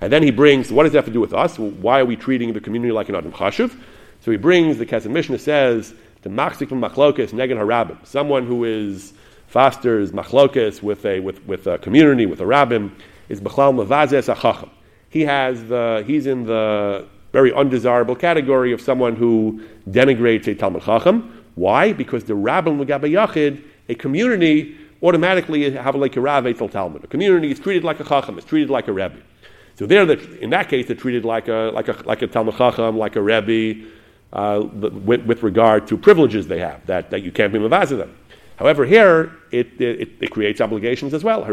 And 0.00 0.12
then 0.12 0.22
he 0.22 0.30
brings, 0.30 0.70
what 0.70 0.82
does 0.82 0.92
that 0.92 0.98
have 0.98 1.06
to 1.06 1.12
do 1.12 1.20
with 1.20 1.32
us? 1.32 1.58
Why 1.58 2.00
are 2.00 2.04
we 2.04 2.16
treating 2.16 2.52
the 2.52 2.60
community 2.60 2.92
like 2.92 3.08
an 3.08 3.14
adam 3.14 3.32
chashuv? 3.32 3.74
So 4.20 4.30
he 4.30 4.36
brings, 4.36 4.78
the 4.78 4.86
Kesef 4.86 5.10
Mishnah 5.10 5.38
says, 5.38 5.94
the 6.22 6.28
machzik 6.28 6.68
from 6.68 6.80
machlokes 6.80 7.30
Negan 7.30 7.56
harabim, 7.56 8.04
someone 8.04 8.46
who 8.46 8.64
is 8.64 9.12
fosters 9.46 10.10
machlokes 10.12 10.82
with 10.82 11.04
a 11.06 11.20
with, 11.20 11.46
with 11.46 11.66
a 11.66 11.78
community 11.78 12.26
with 12.26 12.40
a 12.40 12.44
rabbim 12.44 12.90
is 13.28 13.40
b'chlal 13.40 13.72
mavazes 13.74 14.34
achacham. 14.34 14.68
He 15.08 15.22
has 15.22 15.64
the 15.68 16.02
he's 16.06 16.26
in 16.26 16.44
the 16.44 17.06
very 17.32 17.52
undesirable 17.52 18.16
category 18.16 18.72
of 18.72 18.80
someone 18.80 19.14
who 19.14 19.62
denigrates 19.88 20.48
a 20.48 20.54
talmud 20.54 20.82
chacham. 20.82 21.44
Why? 21.54 21.92
Because 21.92 22.24
the 22.24 22.34
rabbim 22.34 22.84
yachid, 22.84 23.62
a 23.88 23.94
community 23.94 24.76
automatically 25.02 25.70
have 25.70 25.94
like 25.94 26.16
a 26.16 26.68
talmud. 26.68 27.04
A 27.04 27.06
community 27.06 27.52
is 27.52 27.60
treated 27.60 27.84
like 27.84 28.00
a 28.00 28.04
chacham. 28.04 28.36
It's 28.36 28.46
treated 28.46 28.68
like 28.68 28.88
a 28.88 28.92
rebbe. 28.92 29.18
So 29.76 29.86
there, 29.86 30.10
in 30.10 30.50
that 30.50 30.68
case, 30.68 30.86
they're 30.86 30.96
treated 30.96 31.24
like 31.24 31.48
a 31.48 31.70
like 31.72 31.88
a 31.88 31.92
like 32.04 32.22
a 32.22 32.26
talmud 32.26 32.56
chacham, 32.56 32.96
like 32.98 33.16
a 33.16 33.22
rebbe 33.22 33.86
uh, 34.32 34.66
with, 34.72 35.24
with, 35.24 35.42
regard 35.42 35.86
to 35.86 35.96
privileges 35.96 36.46
they 36.48 36.58
have, 36.58 36.84
that, 36.86 37.10
that 37.10 37.22
you 37.22 37.32
can't 37.32 37.52
be 37.52 37.58
mavaz 37.58 37.96
them. 37.96 38.14
However, 38.56 38.84
here 38.84 39.32
it, 39.50 39.80
it, 39.80 40.10
it, 40.20 40.30
creates 40.30 40.60
obligations 40.60 41.14
as 41.14 41.22
well. 41.22 41.44
So 41.44 41.52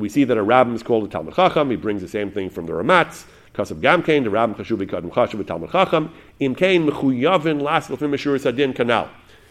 we 0.00 0.08
see 0.08 0.24
that 0.24 0.36
a 0.38 0.42
rabbin 0.42 0.74
is 0.74 0.82
called 0.82 1.04
a 1.04 1.08
Talmud 1.08 1.34
Chacham. 1.34 1.70
He 1.70 1.76
brings 1.76 2.00
the 2.00 2.08
same 2.08 2.30
thing 2.30 2.48
from 2.48 2.66
the 2.66 2.72
Ramatz. 2.72 3.24
Kasav 3.54 3.80
Gamkein, 3.80 4.24
the 4.24 4.30
rabbin 4.30 4.54
chashuv 4.54 4.88
kadam 4.88 5.12
chashuv 5.12 5.46
Talmud 5.46 5.70
Chacham. 5.70 6.10
Im 6.40 6.54
kain 6.54 6.88
mechuyavin 6.88 7.60
las 7.60 7.88
lefim 7.88 8.40
sadin 8.40 8.72
kanal. 8.72 9.08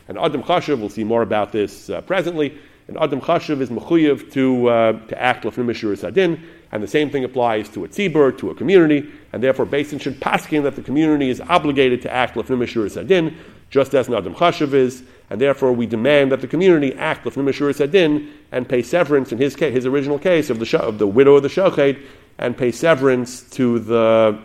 And 0.08 0.18
Adam 0.18 0.42
Chashuv, 0.42 0.80
we'll 0.80 0.90
see 0.90 1.04
more 1.04 1.22
about 1.22 1.52
this 1.52 1.90
uh, 1.90 2.02
presently. 2.02 2.58
And 2.92 3.02
Adam 3.02 3.22
Chashuv 3.22 3.62
is 3.62 3.70
mechuyev 3.70 4.34
to, 4.34 4.68
uh, 4.68 4.92
to 5.08 5.22
act 5.22 5.46
lefim 5.46 5.66
sadin. 5.98 6.44
And 6.74 6.84
the 6.84 6.88
same 6.88 7.10
thing 7.10 7.24
applies 7.24 7.70
to 7.70 7.86
a 7.86 7.88
tzibur, 7.88 8.38
to 8.40 8.50
a 8.50 8.56
community, 8.56 9.10
and 9.32 9.42
therefore 9.42 9.66
Basin 9.66 9.98
should 9.98 10.20
paskin 10.20 10.64
that 10.64 10.76
the 10.76 10.82
community 10.82 11.30
is 11.30 11.40
obligated 11.40 12.02
to 12.02 12.12
act 12.12 12.36
lefnim 12.36 12.92
sadin, 12.92 13.38
just 13.70 13.94
as 13.94 14.10
an 14.10 14.14
adam 14.14 14.36
chashav 14.36 14.74
is, 14.74 15.04
and 15.30 15.40
therefore 15.40 15.72
we 15.72 15.86
demand 15.86 16.34
that 16.34 16.42
the 16.42 16.48
community 16.48 16.94
act 16.96 17.24
lefnim 17.24 17.74
sadin 17.74 18.30
and 18.52 18.68
pay 18.68 18.82
severance 18.82 19.32
in 19.32 19.38
his 19.38 19.56
case, 19.56 19.74
his 19.74 19.86
original 19.86 20.20
case 20.20 20.50
of 20.50 20.60
the 20.60 20.80
of 20.80 20.98
the 20.98 21.08
widow 21.08 21.36
of 21.36 21.44
the 21.44 21.50
shochet, 21.50 21.98
and 22.40 22.58
pay 22.58 22.74
severance 22.74 23.42
to 23.52 23.80
the 23.80 24.38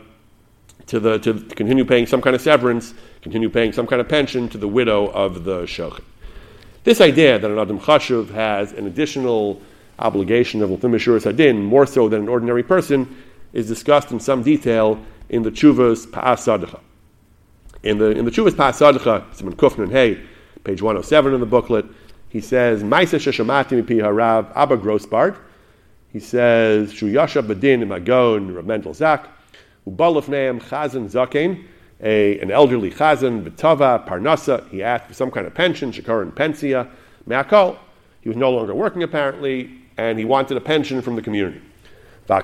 to 0.87 1.01
the 1.01 1.19
to 1.19 1.35
continue 1.35 1.85
paying 1.85 2.07
some 2.07 2.23
kind 2.23 2.37
of 2.37 2.41
severance, 2.41 2.95
continue 3.23 3.51
paying 3.51 3.73
some 3.73 3.89
kind 3.89 4.01
of 4.01 4.09
pension 4.09 4.49
to 4.49 4.57
the 4.57 4.69
widow 4.69 5.09
of 5.09 5.43
the 5.43 5.63
shochet. 5.63 6.05
This 6.87 7.01
idea 7.01 7.37
that 7.37 7.51
an 7.51 7.59
adam 7.59 7.81
chashuv 7.81 8.31
has 8.31 8.73
an 8.73 8.87
additional 8.87 9.61
obligation 9.99 10.63
of 10.63 10.71
L'fim 10.71 10.93
Hadin, 10.93 11.61
more 11.61 11.85
so 11.85 12.09
than 12.09 12.23
an 12.23 12.29
ordinary 12.29 12.63
person, 12.63 13.25
is 13.53 13.67
discussed 13.67 14.13
in 14.13 14.21
some 14.21 14.45
detail 14.45 15.05
in 15.29 15.43
the 15.43 15.51
Chuvas 15.51 16.07
Pa'as 16.07 16.47
Sadacha. 16.47 16.79
In 17.83 17.99
the, 17.99 18.13
in 18.13 18.25
the 18.25 18.31
Chuvas 18.31 18.53
Pa'as 18.53 18.79
Sadacha, 18.79 19.35
Simon 19.35 19.57
Kufnan 19.57 19.91
Hey, 19.91 20.23
page 20.63 20.81
107 20.81 21.35
in 21.35 21.41
the 21.41 21.47
booklet, 21.47 21.87
he 22.29 22.41
says, 22.41 22.85
Maisa 22.85 23.19
Harav 23.19 24.53
Abba 24.55 24.77
Grossbart. 24.77 25.37
He 26.13 26.21
says, 26.21 26.93
Shu 26.93 27.09
Yasha 27.09 27.43
Badin 27.43 27.83
Magon 27.83 28.55
Rav 28.55 28.95
Zak, 28.95 29.29
Ubalaf 29.89 30.29
Neam 30.29 30.61
Chazan 30.61 31.11
Zakein, 31.11 31.65
a, 32.01 32.39
an 32.41 32.51
elderly 32.51 32.91
chazan, 32.91 33.43
betava, 33.45 34.07
parnasa, 34.07 34.69
he 34.71 34.83
asked 34.83 35.07
for 35.07 35.15
some 35.15 35.31
kind 35.31 35.47
of 35.47 35.55
pension, 35.55 35.93
shakar 35.93 36.23
and 36.23 36.35
pensia, 36.35 36.89
me'akol. 37.27 37.79
He 38.21 38.29
was 38.29 38.37
no 38.37 38.51
longer 38.51 38.75
working 38.75 39.03
apparently, 39.03 39.71
and 39.97 40.19
he 40.19 40.25
wanted 40.25 40.57
a 40.57 40.61
pension 40.61 41.01
from 41.01 41.17
the 41.17 41.23
community. 41.23 41.61
The 42.27 42.43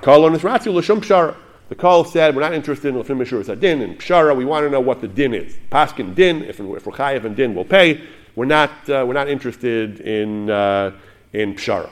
call 1.76 2.04
said, 2.04 2.36
we're 2.36 2.42
not 2.42 2.54
interested 2.54 2.94
in 2.94 3.02
Lefim 3.02 3.18
Mishur 3.18 3.58
Din 3.58 3.82
and 3.82 3.98
Pshara, 3.98 4.36
we 4.36 4.44
want 4.44 4.64
to 4.66 4.70
know 4.70 4.80
what 4.80 5.00
the 5.00 5.08
din 5.08 5.34
is. 5.34 5.56
Paskin 5.70 6.14
din, 6.14 6.42
if, 6.42 6.60
if 6.60 6.86
we're 6.86 6.92
Chayev 6.92 7.24
and 7.24 7.34
din, 7.34 7.54
we'll 7.54 7.64
pay. 7.64 8.00
We're 8.36 8.44
not, 8.44 8.70
uh, 8.88 9.04
we're 9.06 9.14
not 9.14 9.28
interested 9.28 10.00
in, 10.00 10.50
uh, 10.50 10.92
in 11.32 11.54
Pshara. 11.54 11.90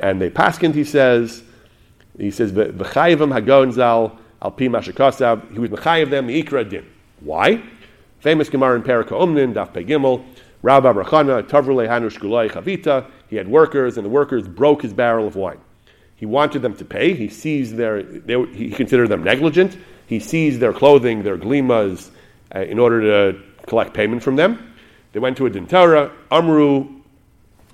And 0.00 0.20
they 0.20 0.30
Paskin, 0.30 0.74
he 0.74 0.84
says, 0.84 1.42
he 2.18 2.30
says, 2.30 2.52
V'chayevim 2.52 3.32
hagon 3.32 3.72
zal 4.44 4.50
al 4.50 4.50
pi 4.50 4.64
mashakasav, 4.64 5.52
he 5.52 5.58
was 5.58 5.70
Mechayev 5.70 6.10
them, 6.10 6.26
the 6.26 6.64
din. 6.64 6.86
Why? 7.20 7.62
Famous 8.20 8.48
Gemara 8.48 8.76
in 8.76 8.82
Perika 8.82 9.10
Umnin, 9.10 9.54
Daf 9.54 9.72
Pei 9.72 9.84
Gimel, 9.84 10.24
Rabbi 10.62 10.92
Rachana, 10.92 11.42
Tavrule 11.42 11.88
Hanush 11.88 12.18
Gulai 12.18 12.50
Chavita, 12.50 13.06
he 13.28 13.36
had 13.36 13.48
workers, 13.48 13.96
and 13.96 14.04
the 14.04 14.10
workers 14.10 14.46
broke 14.48 14.82
his 14.82 14.92
barrel 14.92 15.26
of 15.26 15.36
wine. 15.36 15.58
He 16.16 16.26
wanted 16.26 16.62
them 16.62 16.74
to 16.76 16.84
pay. 16.84 17.14
He 17.14 17.28
seized 17.28 17.76
their, 17.76 18.02
they, 18.02 18.42
he 18.52 18.70
considered 18.70 19.08
them 19.08 19.24
negligent. 19.24 19.76
He 20.06 20.20
seized 20.20 20.60
their 20.60 20.72
clothing, 20.72 21.22
their 21.22 21.36
glimas, 21.36 22.10
uh, 22.54 22.60
in 22.60 22.78
order 22.78 23.32
to 23.32 23.40
collect 23.66 23.94
payment 23.94 24.22
from 24.22 24.36
them. 24.36 24.74
They 25.12 25.20
went 25.20 25.36
to 25.38 25.46
a 25.46 25.50
dintara. 25.50 26.12
Amru, 26.30 26.88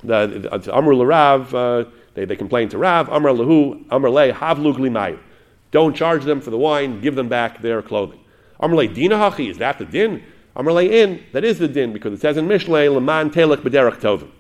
the, 0.02 0.48
the, 0.62 0.76
Amru 0.76 0.96
Larav, 0.96 1.52
uh, 1.54 1.90
they, 2.14 2.24
they 2.24 2.36
complained 2.36 2.70
to 2.72 2.78
Rav. 2.78 3.08
Amr 3.10 3.30
Lahu, 3.30 3.84
Amr 3.90 4.10
Le, 4.10 4.32
Havlu 4.32 4.74
Glimayu. 4.74 5.18
Don't 5.70 5.94
charge 5.94 6.24
them 6.24 6.40
for 6.40 6.50
the 6.50 6.58
wine, 6.58 7.00
give 7.00 7.14
them 7.14 7.28
back 7.28 7.62
their 7.62 7.82
clothing. 7.82 8.20
Amr 8.58 8.76
Le, 8.76 8.88
Dinahachi, 8.88 9.50
is 9.50 9.58
that 9.58 9.78
the 9.78 9.84
din? 9.84 10.22
Amr 10.56 10.72
Le, 10.72 10.84
in, 10.84 11.22
that 11.32 11.44
is 11.44 11.58
the 11.58 11.68
din, 11.68 11.92
because 11.92 12.12
it 12.12 12.20
says 12.20 12.36
in 12.36 12.46
Mishle, 12.46 12.92
Laman 12.92 13.30
Telek 13.30 13.58
Bederach 13.58 14.00
Tovim 14.00 14.30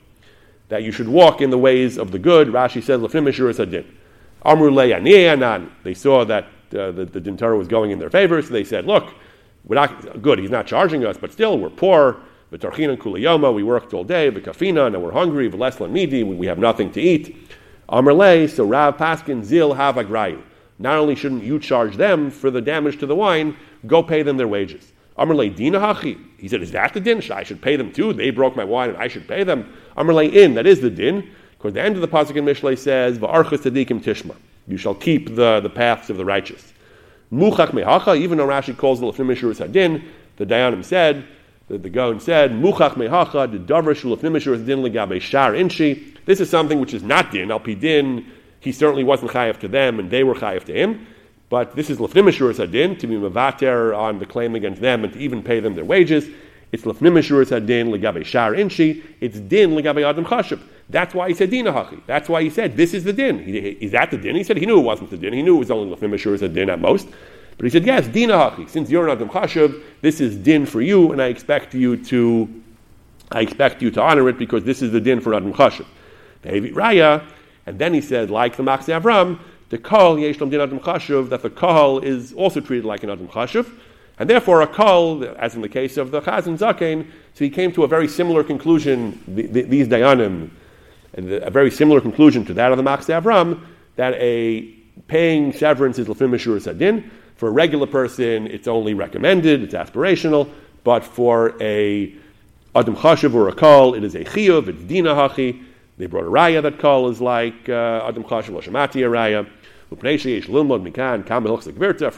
that 0.70 0.84
you 0.84 0.92
should 0.92 1.08
walk 1.08 1.40
in 1.40 1.50
the 1.50 1.58
ways 1.58 1.98
of 1.98 2.12
the 2.12 2.18
good. 2.18 2.48
Rashi 2.48 2.82
says, 2.82 3.00
Lefnim 3.00 3.58
Adin. 3.60 3.84
Amru 4.42 4.78
anan. 4.80 5.70
They 5.82 5.94
saw 5.94 6.24
that 6.24 6.44
uh, 6.72 6.92
the, 6.92 7.04
the 7.04 7.20
Dintara 7.20 7.58
was 7.58 7.68
going 7.68 7.90
in 7.90 7.98
their 7.98 8.08
favor, 8.08 8.40
so 8.40 8.48
they 8.48 8.64
said, 8.64 8.86
look, 8.86 9.12
we're 9.64 9.74
not 9.74 10.22
good, 10.22 10.38
he's 10.38 10.50
not 10.50 10.66
charging 10.66 11.04
us, 11.04 11.18
but 11.18 11.32
still, 11.32 11.58
we're 11.58 11.68
poor. 11.68 12.16
V'tarchina 12.52 12.96
kuliyoma, 12.96 13.52
we 13.54 13.62
worked 13.62 13.92
all 13.92 14.04
day. 14.04 14.30
V'kafina, 14.30 14.90
now 14.90 14.98
we're 14.98 15.12
hungry. 15.12 15.50
V'leslan 15.50 15.90
midi, 15.90 16.22
we 16.22 16.46
have 16.46 16.58
nothing 16.58 16.90
to 16.92 17.00
eat. 17.00 17.36
Amrle, 17.88 18.48
so 18.48 18.64
Rav 18.64 18.96
Paskin 18.96 19.44
zil 19.44 19.74
have 19.74 19.96
agrayu. 19.96 20.42
Not 20.80 20.96
only 20.96 21.14
shouldn't 21.14 21.44
you 21.44 21.58
charge 21.58 21.96
them 21.96 22.30
for 22.30 22.50
the 22.50 22.62
damage 22.62 22.98
to 23.00 23.06
the 23.06 23.14
wine, 23.14 23.54
go 23.86 24.02
pay 24.02 24.22
them 24.22 24.38
their 24.38 24.48
wages. 24.48 24.92
Amrle 25.18 25.54
dina 25.54 25.78
hachi. 25.78 26.18
He 26.38 26.48
said, 26.48 26.62
is 26.62 26.72
that 26.72 26.94
the 26.94 27.00
din? 27.00 27.22
I 27.30 27.42
should 27.42 27.60
pay 27.60 27.76
them 27.76 27.92
too. 27.92 28.14
They 28.14 28.30
broke 28.30 28.56
my 28.56 28.64
wine 28.64 28.88
and 28.88 28.98
I 28.98 29.06
should 29.06 29.28
pay 29.28 29.44
them. 29.44 29.70
Amrle 29.98 30.32
in, 30.32 30.54
that 30.54 30.66
is 30.66 30.80
the 30.80 30.88
din. 30.88 31.30
Because 31.58 31.74
the 31.74 31.82
end 31.82 31.96
of 31.96 32.00
the 32.00 32.08
pasuk 32.08 32.36
in 32.36 32.46
Mishlei 32.46 32.78
says, 32.78 33.18
"Va'archas 33.18 33.58
tzadikim 33.58 34.02
tishma." 34.02 34.34
You 34.66 34.78
shall 34.78 34.94
keep 34.94 35.36
the, 35.36 35.60
the 35.60 35.68
paths 35.68 36.08
of 36.08 36.16
the 36.16 36.24
righteous. 36.24 36.72
Muchach 37.30 37.72
mehacha. 37.72 38.16
Even 38.16 38.38
though 38.38 38.46
Rashi 38.46 38.74
calls 38.74 39.00
the 39.00 39.06
lefnim 39.06 39.28
hadin, 39.34 40.02
the 40.38 40.46
Dayanim 40.46 40.82
said, 40.82 41.24
the, 41.68 41.76
the 41.76 41.90
Gaon 41.90 42.18
said, 42.18 42.52
"Muchach 42.52 42.94
mehacha 42.94 43.52
the 43.52 43.58
davar 43.58 43.94
shul 43.94 44.16
lefnim 44.16 44.64
din 44.64 44.78
legabe 44.78 45.20
shar 45.20 45.52
inshi." 45.52 46.16
This 46.24 46.40
is 46.40 46.48
something 46.48 46.80
which 46.80 46.94
is 46.94 47.02
not 47.02 47.30
din. 47.30 47.50
Al 47.50 47.58
din, 47.58 48.26
he 48.60 48.72
certainly 48.72 49.04
wasn't 49.04 49.32
chayav 49.32 49.58
to 49.60 49.68
them, 49.68 49.98
and 49.98 50.10
they 50.10 50.22
were 50.22 50.34
chayav 50.34 50.64
to 50.64 50.72
him. 50.72 51.06
But 51.48 51.74
this 51.74 51.90
is 51.90 51.98
lefnim 51.98 52.30
mishurus 52.30 52.64
hadin 52.64 52.98
to 53.00 53.06
be 53.08 53.16
mavater 53.16 53.96
on 53.96 54.20
the 54.20 54.26
claim 54.26 54.54
against 54.54 54.80
them 54.80 55.02
and 55.02 55.12
to 55.12 55.18
even 55.18 55.42
pay 55.42 55.58
them 55.58 55.74
their 55.74 55.84
wages. 55.84 56.28
It's 56.70 56.84
lefnim 56.84 57.14
mishurus 57.14 57.50
hadin 57.50 57.88
legabe 57.88 58.24
shar 58.24 58.52
inshi. 58.52 59.02
It's 59.20 59.40
din 59.40 59.70
legabe 59.70 60.08
adam 60.08 60.24
chashuv. 60.24 60.60
That's 60.88 61.12
why 61.12 61.28
he 61.28 61.34
said 61.34 61.50
dina 61.50 61.72
hachi. 61.72 62.00
That's 62.06 62.28
why 62.28 62.42
he 62.42 62.50
said 62.50 62.76
this 62.76 62.94
is 62.94 63.02
the 63.02 63.12
din. 63.12 63.42
He, 63.42 63.58
is 63.58 63.90
that 63.90 64.12
the 64.12 64.16
din? 64.16 64.36
He 64.36 64.44
said 64.44 64.58
he 64.58 64.66
knew 64.66 64.78
it 64.78 64.84
wasn't 64.84 65.10
the 65.10 65.16
din. 65.16 65.32
He 65.32 65.42
knew 65.42 65.56
it 65.56 65.58
was 65.58 65.70
only 65.72 65.94
lefnim 65.94 66.10
mishurus 66.10 66.48
hadin 66.48 66.68
at 66.68 66.80
most. 66.80 67.08
But 67.56 67.64
he 67.64 67.70
said 67.70 67.84
yes, 67.84 68.06
dina 68.06 68.34
hachi. 68.34 68.70
Since 68.70 68.88
you're 68.88 69.08
an 69.08 69.10
adam 69.10 69.28
chashuv, 69.28 69.82
this 70.02 70.20
is 70.20 70.36
din 70.36 70.66
for 70.66 70.80
you, 70.80 71.10
and 71.10 71.20
I 71.20 71.26
expect 71.26 71.74
you 71.74 71.96
to, 72.04 72.48
I 73.32 73.40
expect 73.40 73.82
you 73.82 73.90
to 73.90 74.00
honor 74.00 74.28
it 74.28 74.38
because 74.38 74.62
this 74.62 74.82
is 74.82 74.92
the 74.92 75.00
din 75.00 75.20
for 75.20 75.34
adam 75.34 75.52
chashuv. 75.52 75.86
Raya, 76.44 77.26
and 77.66 77.78
then 77.78 77.94
he 77.94 78.00
said 78.00 78.30
like 78.30 78.56
the 78.56 78.62
Machzeh 78.62 79.00
Avram, 79.00 79.38
the 79.70 79.78
kol 79.78 80.16
yeshlam 80.16 80.50
din 80.50 80.60
adam 80.60 80.80
chashuv 80.80 81.28
that 81.28 81.42
the 81.42 81.50
kol 81.50 82.00
is 82.00 82.32
also 82.32 82.60
treated 82.60 82.84
like 82.84 83.02
an 83.02 83.10
adam 83.10 83.28
chashuv. 83.28 83.70
And 84.18 84.28
therefore, 84.28 84.60
a 84.60 84.66
kol, 84.66 85.24
as 85.38 85.54
in 85.54 85.62
the 85.62 85.68
case 85.68 85.96
of 85.96 86.10
the 86.10 86.20
Chazan 86.20 86.58
Zaken, 86.58 87.06
so 87.32 87.42
he 87.42 87.48
came 87.48 87.72
to 87.72 87.84
a 87.84 87.88
very 87.88 88.06
similar 88.06 88.44
conclusion, 88.44 89.18
the, 89.26 89.46
the, 89.46 89.62
these 89.62 89.88
Dayanim, 89.88 90.50
and 91.14 91.32
a 91.32 91.48
very 91.48 91.70
similar 91.70 92.02
conclusion 92.02 92.44
to 92.44 92.52
that 92.52 92.70
of 92.70 92.76
the 92.76 92.84
Machzeh 92.84 93.22
Avram, 93.22 93.64
that 93.96 94.12
a 94.16 94.62
paying 95.08 95.54
severance 95.54 95.98
is 95.98 96.06
Lefim 96.06 96.30
Mishur 96.30 96.60
Sadin. 96.60 97.10
For 97.36 97.48
a 97.48 97.50
regular 97.50 97.86
person, 97.86 98.46
it's 98.48 98.68
only 98.68 98.92
recommended, 98.92 99.62
it's 99.62 99.72
aspirational, 99.72 100.50
but 100.84 101.02
for 101.02 101.54
a 101.58 102.14
Adam 102.74 102.94
Chashiv 102.96 103.32
or 103.32 103.48
a 103.48 103.54
Kol, 103.54 103.94
it 103.94 104.04
is 104.04 104.14
a 104.14 104.24
Chiyuv, 104.24 104.68
it's 104.68 104.82
Dina 104.82 105.14
Hachi. 105.14 105.64
They 106.00 106.06
brought 106.06 106.24
a 106.24 106.30
Raya 106.30 106.62
that 106.62 106.78
Kol 106.78 107.10
is 107.10 107.20
like 107.20 107.68
uh, 107.68 108.06
Adam 108.08 108.24
Chashiv, 108.24 108.58
Loshamati 108.58 109.04
a 109.04 109.10
Raya. 109.10 109.46
From 109.90 109.98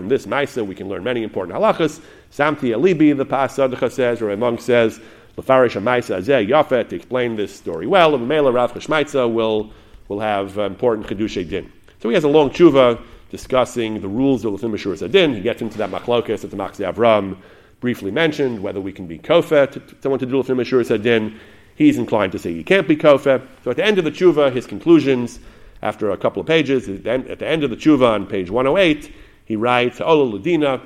this 0.09 0.27
Maisa, 0.27 0.65
we 0.65 0.75
can 0.77 0.89
learn 0.89 1.03
many 1.03 1.25
important 1.25 1.59
halachas. 1.59 2.01
Samti 2.31 2.73
Alibi, 2.73 3.13
the 3.13 3.25
Pas 3.25 3.57
says, 3.93 4.23
or 4.23 4.31
a 4.31 4.37
monk 4.37 4.61
says, 4.61 5.01
Lefarish 5.37 5.83
Maisa 5.83 6.21
Azeh 6.21 6.49
Yafet, 6.49 6.91
to 6.91 6.97
explain 6.97 7.35
this 7.35 7.53
story 7.53 7.89
well. 7.89 8.15
And 8.15 8.29
Mela 8.29 8.53
Rav 8.53 8.73
Chashmaitza 8.73 9.33
will, 9.33 9.73
will 10.07 10.21
have 10.21 10.57
uh, 10.59 10.63
important 10.63 11.09
Chedushay 11.09 11.49
Din. 11.49 11.73
So 12.01 12.09
he 12.09 12.15
has 12.15 12.23
a 12.23 12.29
long 12.29 12.51
tshuva 12.51 13.03
discussing 13.31 14.01
the 14.01 14.09
rules 14.09 14.45
of 14.45 14.53
Lefim 14.53 14.75
Ashur 14.75 14.95
Sadin. 14.95 15.35
He 15.35 15.41
gets 15.41 15.61
into 15.61 15.79
that 15.79 15.91
machlokas 15.91 16.43
that 16.43 16.53
the 16.53 16.57
Machzi 16.57 16.89
Avram 16.89 17.37
briefly 17.81 18.13
mentioned, 18.13 18.63
whether 18.63 18.81
we 18.81 18.93
can 18.93 19.09
be 19.09 19.19
kofet 19.19 20.01
someone 20.03 20.21
to 20.21 20.27
do 20.27 20.41
Lefim 20.41 20.61
Ashur 20.61 20.85
Sadin. 20.85 21.37
He's 21.75 21.99
inclined 21.99 22.33
to 22.33 22.39
say 22.39 22.53
he 22.53 22.65
can't 22.65 22.87
be 22.87 22.97
kofet. 22.97 23.47
So 23.65 23.71
at 23.71 23.77
the 23.77 23.85
end 23.85 23.99
of 23.99 24.05
the 24.05 24.11
tshuva, 24.11 24.53
his 24.53 24.67
conclusions, 24.67 25.39
after 25.83 26.11
a 26.11 26.17
couple 26.17 26.41
of 26.41 26.47
pages, 26.47 26.89
at 26.89 27.05
the 27.05 27.47
end 27.47 27.65
of 27.65 27.71
the 27.71 27.77
tshuva 27.77 28.11
on 28.11 28.27
page 28.27 28.51
108, 28.51 29.13
he 29.47 29.57
writes, 29.57 30.01
Ola 30.01 30.39
Ladina, 30.39 30.81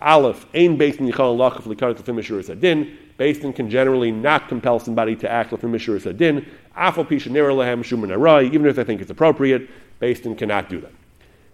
Aleph, 0.00 0.46
Ein 0.54 0.76
Beis 0.76 0.96
Nichal 0.96 1.36
Lachaf 1.36 1.62
Likarat 1.62 1.96
Lefim 1.96 2.44
Sadin. 2.44 2.96
Basin 3.18 3.52
can 3.52 3.70
generally 3.70 4.10
not 4.10 4.48
compel 4.48 4.80
somebody 4.80 5.14
to 5.14 5.30
act 5.30 5.52
Lefim 5.52 5.74
Ashur 5.74 5.98
Sadin. 6.00 6.44
Afal 6.76 7.06
Pisha 7.06 7.30
Lehem 7.30 7.84
Shuman 7.84 8.44
even 8.44 8.66
if 8.66 8.74
they 8.74 8.84
think 8.84 9.00
it's 9.00 9.10
appropriate, 9.10 9.70
Basin 10.00 10.34
cannot 10.34 10.68
do 10.68 10.80
that. 10.80 10.92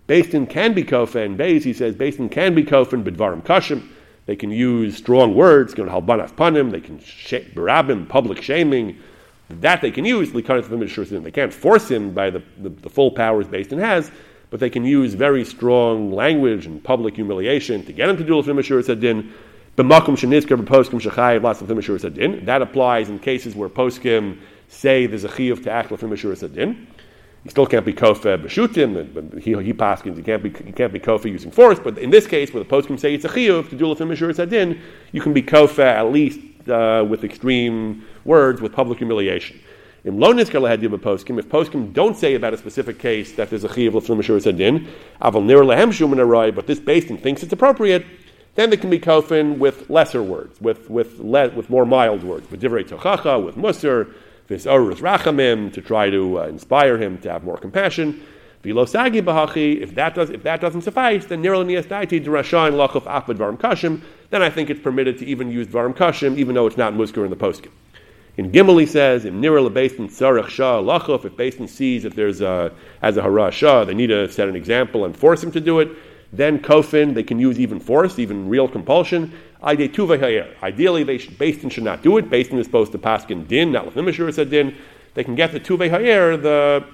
Basin 0.06 0.47
can 0.47 0.73
be 0.73 0.82
kofa, 0.82 1.26
and 1.26 1.38
Beis, 1.38 1.64
he 1.64 1.75
says, 1.75 1.94
Basin 1.94 2.30
can 2.30 2.54
be 2.54 2.64
kofa 2.64 2.94
and 2.94 3.04
bidvarim 3.04 3.42
kashim. 3.42 3.87
They 4.28 4.37
can 4.37 4.50
use 4.50 4.94
strong 4.94 5.35
words, 5.35 5.73
you 5.78 5.87
know, 5.87 5.90
halbanaf 5.90 6.35
panim, 6.35 6.70
they 6.70 6.82
can 6.82 6.99
barabim, 6.99 8.06
public 8.11 8.42
shaming. 8.42 8.99
That 9.49 9.80
they 9.80 9.90
can 9.90 10.04
use, 10.04 10.30
they 10.32 10.42
can't 10.42 11.54
force 11.54 11.90
him 11.90 12.12
by 12.12 12.28
the, 12.28 12.42
the, 12.58 12.68
the 12.68 12.90
full 12.90 13.11
powers 13.11 13.47
Basin 13.47 13.78
has, 13.78 14.11
but 14.50 14.61
they 14.61 14.68
can 14.68 14.85
use 14.85 15.14
very 15.14 15.47
strong 15.47 16.12
language 16.12 16.66
and 16.66 16.85
public 16.85 17.14
humiliation 17.14 17.82
to 17.87 17.92
get 17.94 18.11
him 18.11 18.18
to 18.18 18.23
do 18.25 18.35
Lefim 18.35 18.58
Ashur 18.58 18.82
Sadin. 18.82 19.32
That 22.44 22.61
applies 22.61 23.08
in 23.08 23.18
cases 23.18 23.54
where 23.54 23.70
poskim 23.70 24.38
say 24.68 25.06
there's 25.06 25.25
a 25.25 25.28
chiyuv 25.28 25.64
to 25.64 25.70
act 25.70 25.88
Lefim 25.88 26.12
Ashur 26.12 26.37
Sadin. 26.37 26.87
He 27.45 27.50
still 27.50 27.66
can't 27.66 27.87
be 27.87 27.92
kofa 27.92 28.42
b'shutim, 28.42 29.14
but 29.14 29.40
he, 29.42 29.50
he 29.62 29.73
paskins, 29.73 30.16
he 30.16 30.23
can't 30.23 30.42
be, 30.42 30.50
he 30.50 30.73
can't 30.73 30.92
be 30.92 30.99
kofa 30.99 31.26
using 31.26 31.50
force, 31.50 31.78
but 31.78 31.97
in 31.99 32.11
this 32.11 32.26
case, 32.26 32.52
where 32.52 32.64
the 32.64 32.83
can 32.83 32.99
say 32.99 33.14
it's 33.14 33.25
a 33.25 33.28
chiyuv 33.28 33.71
to 33.71 33.76
do 33.76 33.85
lefim 33.87 34.35
sadin, 34.35 34.80
you 35.12 35.21
can 35.21 35.33
be 35.33 35.42
kofa 35.42 35.85
at 35.85 36.12
least 36.12 36.40
uh, 36.68 37.04
with 37.09 37.25
extreme 37.25 38.04
words, 38.25 38.61
with 38.61 38.73
public 38.73 38.99
humiliation. 38.99 39.59
In 40.04 40.18
lo 40.18 40.33
nizkar 40.33 40.61
lahadiv 40.61 40.99
poskim, 40.99 41.38
if 41.38 41.49
poskim 41.49 41.92
don't 41.92 42.16
say 42.16 42.35
about 42.35 42.54
a 42.54 42.57
specific 42.57 42.99
case 42.99 43.33
that 43.33 43.50
there's 43.50 43.64
a 43.64 43.68
chiyuv 43.68 43.92
lefim 43.92 44.42
sadin, 44.42 44.88
aval 45.23 45.45
nir 45.45 45.64
lehem 45.64 45.90
shuman 45.92 46.54
but 46.54 46.66
this 46.66 46.80
basin 46.80 47.16
thinks 47.16 47.42
it's 47.42 47.52
appropriate, 47.52 48.04
then 48.57 48.71
they 48.71 48.76
can 48.76 48.90
be 48.90 48.99
kofin 48.99 49.59
with 49.59 49.88
lesser 49.88 50.23
words, 50.23 50.61
with 50.61 50.90
with 50.90 51.21
le- 51.21 51.50
with 51.50 51.71
more 51.71 51.87
mild 51.87 52.25
words, 52.25 52.50
with 52.50 52.61
divrei 52.61 52.85
tochacha, 52.85 53.42
with 53.42 53.54
musar, 53.54 54.12
this 54.49 54.64
Orus 54.64 55.00
Rachamim 55.00 55.73
to 55.75 55.83
try 55.83 56.11
to 56.11 56.40
uh, 56.40 56.47
inspire 56.47 56.97
him 56.97 57.19
to 57.19 57.31
have 57.31 57.45
more 57.45 57.59
compassion. 57.59 58.23
Vilosagi 58.64 59.23
Bahachi, 59.23 59.81
if 59.81 59.95
that 59.95 60.14
does 60.14 60.31
if 60.31 60.43
that 60.43 60.61
doesn't 60.61 60.83
suffice, 60.83 61.26
then 61.26 61.43
Nirlanias 61.43 61.85
Daiti 61.85 62.23
to 62.25 62.31
Rashain 62.31 62.73
Lachov 62.73 63.05
Apad 63.05 63.37
Varam 63.37 63.59
Kashim, 63.59 64.02
then 64.31 64.43
I 64.43 64.50
think 64.50 64.69
it's 64.69 64.81
permitted 64.81 65.19
to 65.19 65.26
even 65.26 65.50
use 65.50 65.69
Varam 65.69 65.95
Kashim, 65.95 66.37
even 66.37 66.55
though 66.55 66.67
it's 66.67 66.76
not 66.76 66.95
Muskar 66.95 67.25
in 67.25 67.31
the 67.31 67.37
poskim. 67.37 67.71
In 68.37 68.50
Gimel 68.50 68.81
he 68.81 68.87
says, 68.87 69.25
in 69.25 69.40
Nirla 69.40 69.73
Basin 69.73 70.08
Tzarech 70.08 70.49
Shah 70.49 70.80
Lachov, 70.80 71.25
if 71.25 71.37
Basin 71.37 71.69
sees 71.69 72.04
if 72.04 72.15
there's 72.15 72.41
a 72.41 72.73
as 73.02 73.17
a 73.17 73.23
Hara 73.23 73.52
Shah, 73.52 73.84
they 73.84 73.95
need 73.95 74.08
to 74.08 74.30
set 74.30 74.49
an 74.49 74.56
example 74.56 75.04
and 75.04 75.17
force 75.17 75.43
him 75.43 75.52
to 75.52 75.61
do 75.61 75.78
it. 75.78 75.91
Then 76.32 76.58
kofin, 76.58 77.15
they 77.15 77.23
can 77.23 77.39
use 77.39 77.58
even 77.61 77.80
force, 77.80 78.19
even 78.19 78.49
real 78.49 78.69
compulsion. 78.69 79.32
Ideally, 79.62 81.04
they 81.04 81.18
should, 81.18 81.38
Basin 81.38 81.68
should 81.71 81.84
not 81.84 82.02
do 82.02 82.16
it. 82.18 82.30
Basin 82.30 82.58
is 82.58 82.66
supposed 82.66 82.92
to 82.92 82.99
pass 82.99 83.25
in 83.28 83.47
din, 83.47 83.73
not 83.73 83.86
with 83.86 83.94
Nimashur 83.94 84.32
said 84.32 84.50
din. 84.50 84.76
They 85.14 85.25
can 85.25 85.34
get 85.34 85.52
the 85.52 85.58
tuve 85.58 85.90
ha'er, 85.90 86.36
the, 86.36 86.84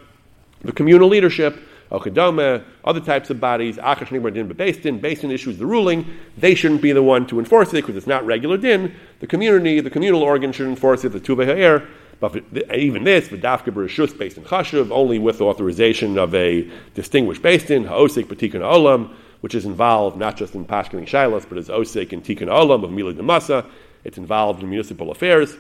the 0.63 0.73
communal 0.73 1.09
leadership, 1.09 1.59
Okadoma, 1.91 2.65
other 2.85 3.01
types 3.01 3.31
of 3.31 3.39
bodies, 3.39 3.77
Akash 3.77 4.09
Din 4.33 4.49
but 4.49 4.57
Basin, 4.57 4.99
Basin 4.99 5.31
issues 5.31 5.59
the 5.59 5.67
ruling, 5.67 6.07
they 6.39 6.55
shouldn't 6.55 6.81
be 6.81 6.93
the 6.93 7.03
one 7.03 7.27
to 7.27 7.39
enforce 7.39 7.69
it 7.69 7.83
because 7.83 7.97
it's 7.97 8.07
not 8.07 8.25
regular 8.25 8.57
din. 8.57 8.95
The 9.21 9.27
community, 9.27 9.81
the 9.81 9.91
communal 9.91 10.23
organ 10.23 10.53
should 10.53 10.67
enforce 10.67 11.05
it, 11.05 11.11
the 11.11 11.21
tuve 11.21 11.45
ha'er. 11.45 11.87
But 12.21 12.43
even 12.75 13.05
this, 13.05 13.29
the 13.29 13.37
dafka 13.37 13.73
b'rishus 13.73 14.17
based 14.17 14.39
in 14.39 14.45
chashuv, 14.45 14.91
only 14.91 15.19
with 15.19 15.41
authorization 15.41 16.19
of 16.19 16.35
a 16.35 16.69
distinguished 16.95 17.43
based 17.43 17.71
in 17.71 17.85
haosik 17.85 18.27
b'tikun 18.27 18.61
olam, 18.61 19.15
which 19.45 19.55
is 19.55 19.67
involved 19.67 20.17
not 20.17 20.39
just 20.39 20.55
in 20.55 20.65
Pashkening 20.65 21.07
Shilas, 21.07 21.47
but 21.47 21.59
is 21.59 21.69
Osik 21.69 22.15
and 22.15 22.25
Tikkun 22.25 22.49
Olam 22.49 22.83
of 22.83 22.91
Mila 22.91 23.13
Demasa. 23.13 23.67
It's 24.03 24.17
involved 24.17 24.63
in 24.63 24.71
municipal 24.71 25.11
affairs. 25.11 25.55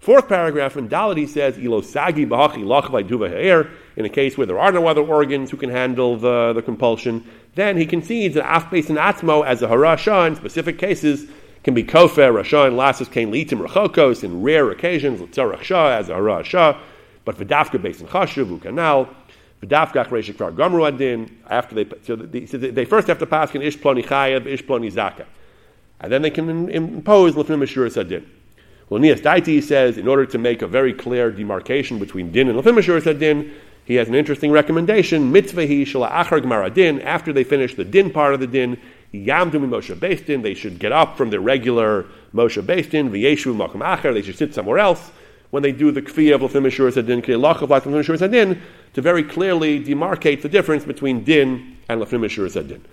Fourth 0.00 0.28
paragraph 0.28 0.76
in 0.76 0.86
Dalit 0.86 1.16
he 1.16 1.26
says, 1.26 1.56
Ilo 1.56 1.80
Sagi 1.80 2.26
Bahachi 2.26 2.62
Lachvai 2.62 3.08
Duva 3.08 3.30
Ha'er, 3.30 3.70
in 3.96 4.04
a 4.04 4.10
case 4.10 4.36
where 4.36 4.46
there 4.46 4.58
are 4.58 4.70
no 4.70 4.86
other 4.86 5.00
organs 5.00 5.50
who 5.50 5.56
can 5.56 5.70
handle 5.70 6.18
the, 6.18 6.52
the 6.52 6.60
compulsion, 6.60 7.24
then 7.54 7.78
he 7.78 7.86
concedes 7.86 8.34
that 8.34 8.44
Afbase 8.44 8.90
and 8.90 8.98
Atmo 8.98 9.46
as 9.46 9.62
a 9.62 9.66
Harasha 9.66 10.28
in 10.28 10.36
specific 10.36 10.78
cases 10.78 11.26
can 11.64 11.72
be 11.72 11.84
Kofer, 11.84 12.30
Rasha, 12.34 12.66
and 12.66 12.76
Lassus 12.76 13.10
Kain 13.10 13.32
Litim 13.32 13.66
Rachokos 13.66 14.24
in 14.24 14.42
rare 14.42 14.70
occasions, 14.70 15.22
Litzarach 15.22 15.62
Shah 15.62 15.88
as 15.88 16.10
a 16.10 16.16
Harasha, 16.16 16.78
but 17.24 17.38
Vidafka 17.38 17.76
in 17.76 18.06
Chashuv, 18.08 18.58
Ukanal, 18.58 19.08
V'dafkach 19.62 20.08
reishik 20.08 20.36
far 20.36 20.50
gamru 20.50 20.86
adin. 20.86 21.38
After 21.48 21.74
they 21.74 21.86
so 22.02 22.16
they, 22.16 22.46
so 22.46 22.58
they 22.58 22.84
first 22.84 23.06
have 23.06 23.18
to 23.20 23.26
pass 23.26 23.54
an 23.54 23.62
ish 23.62 23.78
ploni 23.78 24.04
chayav, 24.04 24.46
ish 24.46 24.64
ploni 24.64 24.92
zaka, 24.92 25.24
and 26.00 26.12
then 26.12 26.22
they 26.22 26.30
can 26.30 26.68
impose 26.68 27.34
lefnim 27.34 27.62
ashuras 27.62 27.96
adin. 27.96 28.28
Well, 28.88 29.00
Daiti 29.00 29.62
says 29.62 29.96
in 29.96 30.08
order 30.08 30.26
to 30.26 30.38
make 30.38 30.60
a 30.60 30.66
very 30.66 30.92
clear 30.92 31.30
demarcation 31.30 31.98
between 31.98 32.32
din 32.32 32.48
and 32.48 32.58
lefnim 32.58 32.78
ashuras 32.78 33.06
adin, 33.06 33.52
he 33.84 33.94
has 33.94 34.08
an 34.08 34.16
interesting 34.16 34.50
recommendation. 34.50 35.30
Mitzvah 35.30 35.66
hi 35.66 35.84
shala 35.84 36.10
achar 36.10 36.42
gemara 36.42 36.68
din. 36.68 37.00
After 37.00 37.32
they 37.32 37.44
finish 37.44 37.76
the 37.76 37.84
din 37.84 38.10
part 38.10 38.34
of 38.34 38.40
the 38.40 38.48
din, 38.48 38.78
yamdu 39.14 39.60
Moshe 39.60 39.98
based 39.98 40.26
din. 40.26 40.42
They 40.42 40.54
should 40.54 40.80
get 40.80 40.90
up 40.90 41.16
from 41.16 41.30
their 41.30 41.40
regular 41.40 42.06
Moshe 42.34 42.64
based 42.66 42.90
din. 42.90 43.10
V'yeshu 43.12 43.54
makam 43.54 43.80
achar. 43.80 44.12
They 44.12 44.22
should 44.22 44.38
sit 44.38 44.54
somewhere 44.54 44.78
else 44.78 45.12
when 45.50 45.62
they 45.62 45.72
do 45.72 45.92
the 45.92 46.00
kfiyah 46.00 46.34
of 46.36 46.40
Lefim 46.40 46.66
Ashuras 46.66 46.96
Adin, 46.96 47.20
Kilach 47.20 47.60
of 47.60 47.68
Lefim 47.68 47.92
Ashuras 47.92 48.22
Adin, 48.22 48.60
to 48.94 49.02
very 49.02 49.22
clearly 49.22 49.82
demarcate 49.82 50.42
the 50.42 50.48
difference 50.48 50.84
between 50.84 51.24
Din 51.24 51.76
and 51.88 52.00
Lefim 52.00 52.24
Ashuras 52.24 52.56
Adin. 52.56 52.84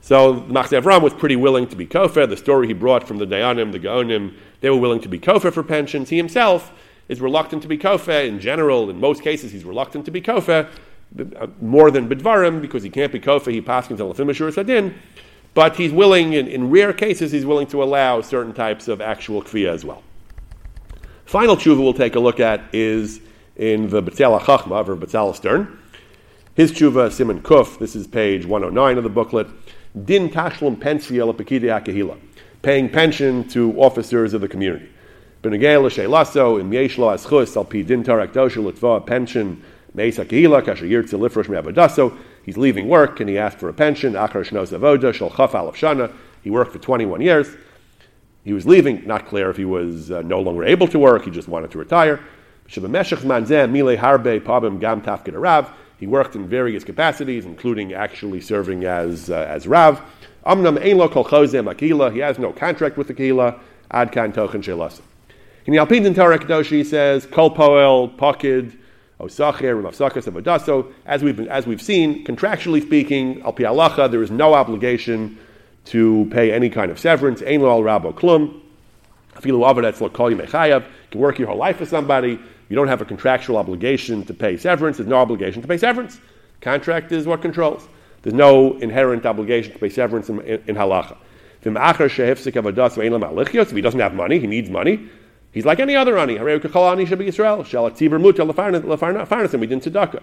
So 0.00 0.42
Machzeh 0.42 0.82
Avram 0.82 1.02
was 1.02 1.14
pretty 1.14 1.36
willing 1.36 1.66
to 1.68 1.76
be 1.76 1.86
kofer. 1.86 2.28
The 2.28 2.36
story 2.36 2.66
he 2.66 2.74
brought 2.74 3.08
from 3.08 3.18
the 3.18 3.26
Dayanim, 3.26 3.72
the 3.72 3.80
Gaonim, 3.80 4.34
they 4.60 4.68
were 4.68 4.76
willing 4.76 5.00
to 5.00 5.08
be 5.08 5.18
kofer 5.18 5.52
for 5.52 5.62
pensions. 5.62 6.10
He 6.10 6.16
himself 6.16 6.72
is 7.08 7.20
reluctant 7.20 7.62
to 7.62 7.68
be 7.68 7.78
kofer. 7.78 8.26
In 8.28 8.38
general, 8.38 8.90
in 8.90 9.00
most 9.00 9.22
cases, 9.22 9.52
he's 9.52 9.64
reluctant 9.64 10.04
to 10.04 10.10
be 10.10 10.20
kofer 10.20 10.68
uh, 11.18 11.46
more 11.60 11.90
than 11.90 12.08
Bidvarim 12.08 12.60
because 12.60 12.82
he 12.82 12.90
can't 12.90 13.12
be 13.12 13.20
kofer. 13.20 13.50
He 13.50 13.60
passes 13.60 14.00
on 14.00 14.12
Lefim 14.12 14.30
Ashuras 14.30 14.58
Adin. 14.58 14.94
But 15.54 15.76
he's 15.76 15.92
willing, 15.92 16.32
in, 16.32 16.48
in 16.48 16.68
rare 16.68 16.92
cases, 16.92 17.30
he's 17.30 17.46
willing 17.46 17.68
to 17.68 17.82
allow 17.82 18.20
certain 18.20 18.52
types 18.52 18.88
of 18.88 19.00
actual 19.00 19.40
kfiyah 19.40 19.72
as 19.72 19.84
well. 19.84 20.02
Final 21.26 21.56
tshuva 21.56 21.78
we'll 21.78 21.94
take 21.94 22.16
a 22.16 22.20
look 22.20 22.40
at 22.40 22.60
is 22.74 23.20
in 23.56 23.88
the 23.88 24.02
Betzalel 24.02 24.40
Chachma, 24.40 24.86
or 24.86 24.96
Betzalel 24.96 25.34
Stern. 25.34 25.78
His 26.54 26.72
tshuva, 26.72 27.10
Simon 27.12 27.40
Kuf, 27.42 27.78
this 27.78 27.96
is 27.96 28.06
page 28.06 28.46
109 28.46 28.98
of 28.98 29.04
the 29.04 29.10
booklet. 29.10 29.48
Din 30.04 30.28
tashlum 30.28 30.76
pensia 30.76 31.32
lepekidei 31.32 31.82
akehila, 31.82 32.18
paying 32.62 32.88
pension 32.88 33.46
to 33.48 33.72
officers 33.80 34.34
of 34.34 34.40
the 34.40 34.48
community. 34.48 34.88
Benegay 35.42 35.82
l'she'laso 35.82 36.60
im 36.60 36.72
yesh 36.72 36.98
lo 36.98 37.08
aschus 37.08 37.56
al 37.56 37.64
pi 37.64 37.82
din 37.82 38.02
tarak 38.02 38.32
dosha 38.32 38.64
l'tva 38.64 39.06
pension 39.06 39.62
meis 39.94 40.18
akehila 40.18 40.62
kasher 40.62 40.88
yirtze 40.88 41.18
lifrosh 41.18 41.48
me'avodaso. 41.48 42.16
He's 42.44 42.56
leaving 42.56 42.88
work 42.88 43.20
and 43.20 43.28
he 43.28 43.38
asked 43.38 43.58
for 43.58 43.68
a 43.68 43.72
pension. 43.72 44.14
Achar 44.14 44.44
shnos 44.44 44.76
avoda 44.76 45.12
shel 45.14 45.30
chaf 45.30 45.52
shana. 45.52 46.12
He 46.42 46.50
worked 46.50 46.72
for 46.72 46.78
21 46.78 47.20
years. 47.20 47.48
He 48.44 48.52
was 48.52 48.66
leaving, 48.66 49.06
not 49.06 49.26
clear 49.26 49.48
if 49.48 49.56
he 49.56 49.64
was 49.64 50.10
uh, 50.10 50.20
no 50.22 50.40
longer 50.40 50.64
able 50.64 50.86
to 50.88 50.98
work, 50.98 51.24
he 51.24 51.30
just 51.30 51.48
wanted 51.48 51.70
to 51.70 51.78
retire. 51.78 52.20
He 52.66 52.80
worked 56.06 56.34
in 56.34 56.48
various 56.48 56.84
capacities, 56.84 57.44
including 57.44 57.92
actually 57.92 58.40
serving 58.40 58.84
as, 58.84 59.30
uh, 59.30 59.46
as 59.48 59.66
Rav. 59.66 60.02
He 60.46 60.50
has 60.50 62.38
no 62.38 62.52
contract 62.52 62.96
with 62.96 63.08
the 63.08 63.14
Kehila. 63.14 63.58
Ad 63.90 64.12
kan 64.12 64.32
tochen 64.32 64.62
shelasa. 64.62 65.02
In 65.66 65.72
the 65.72 65.78
Alpin 65.78 66.12
Torah 66.14 66.38
Kedoshi 66.38 66.84
says, 66.84 67.26
Kol 67.26 67.54
poel, 67.54 68.14
pakid, 68.16 68.76
osacher, 69.20 69.80
mafsakas, 69.80 70.30
avodaso. 70.30 70.92
As 71.06 71.22
we've, 71.22 71.40
as 71.48 71.66
we've 71.66 71.80
seen, 71.80 72.24
contractually 72.26 72.82
speaking, 72.82 73.40
al 73.42 73.52
pi 73.52 74.08
there 74.08 74.22
is 74.22 74.30
no 74.30 74.54
obligation 74.54 75.38
to 75.86 76.28
pay 76.32 76.52
any 76.52 76.68
kind 76.70 76.90
of 76.90 76.98
severance. 76.98 77.40
Ein 77.42 77.60
lo 77.60 77.70
al 77.70 77.82
rabo 77.82 78.12
klum. 78.12 78.60
Afilu 79.36 79.60
avadatz 79.60 80.00
lo 80.00 80.08
kol 80.08 80.30
You 80.30 80.36
can 81.10 81.20
work 81.20 81.38
your 81.38 81.48
whole 81.48 81.58
life 81.58 81.76
for 81.76 81.86
somebody. 81.86 82.38
You 82.68 82.76
don't 82.76 82.88
have 82.88 83.00
a 83.00 83.04
contractual 83.04 83.56
obligation 83.56 84.24
to 84.24 84.34
pay 84.34 84.56
severance. 84.56 84.96
There's 84.96 85.08
no 85.08 85.16
obligation 85.16 85.62
to 85.62 85.68
pay 85.68 85.76
severance. 85.76 86.18
Contract 86.60 87.12
is 87.12 87.26
what 87.26 87.42
controls. 87.42 87.86
There's 88.22 88.34
no 88.34 88.78
inherent 88.78 89.26
obligation 89.26 89.72
to 89.72 89.78
pay 89.78 89.90
severance 89.90 90.30
in, 90.30 90.40
in, 90.40 90.62
in 90.66 90.76
halacha. 90.76 91.16
If 91.66 93.70
he 93.70 93.80
doesn't 93.80 94.00
have 94.00 94.14
money, 94.14 94.38
he 94.38 94.46
needs 94.46 94.70
money. 94.70 95.08
He's 95.52 95.64
like 95.64 95.80
any 95.80 95.96
other 95.96 96.18
ani. 96.18 96.36
Harei. 96.36 96.60
We 99.60 99.66
didn't 99.66 99.84
tzedakah. 99.84 100.22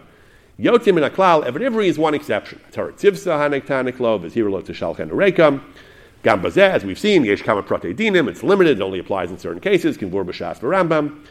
Yotim 0.60 0.97
in 0.97 1.04
aklal. 1.10 1.45
Every 1.45 1.88
is 1.88 1.97
one 1.97 2.13
exception. 2.13 2.60
Torah 2.71 2.93
tivsa 2.93 3.39
hanek 3.39 3.65
tanik 3.65 3.99
lov 3.99 4.32
hero 4.32 4.62
to 4.62 4.71
shalchen 4.71 5.10
rekam. 5.10 5.63
Gambazeh, 6.23 6.69
as 6.69 6.86
we've 6.86 6.99
seen, 6.99 7.25
yesh 7.25 7.41
kama 7.41 7.63
prote 7.63 7.95
dinim. 7.95 8.27
It's 8.27 8.43
limited. 8.43 8.77
It 8.77 8.84
only 8.84 8.99
applies 8.99 9.32
in 9.32 9.39
certain 9.39 9.62
cases. 9.62 9.97
Kinvur 9.97 10.23
b'shas 10.25 10.60
v'rambam. 10.60 11.25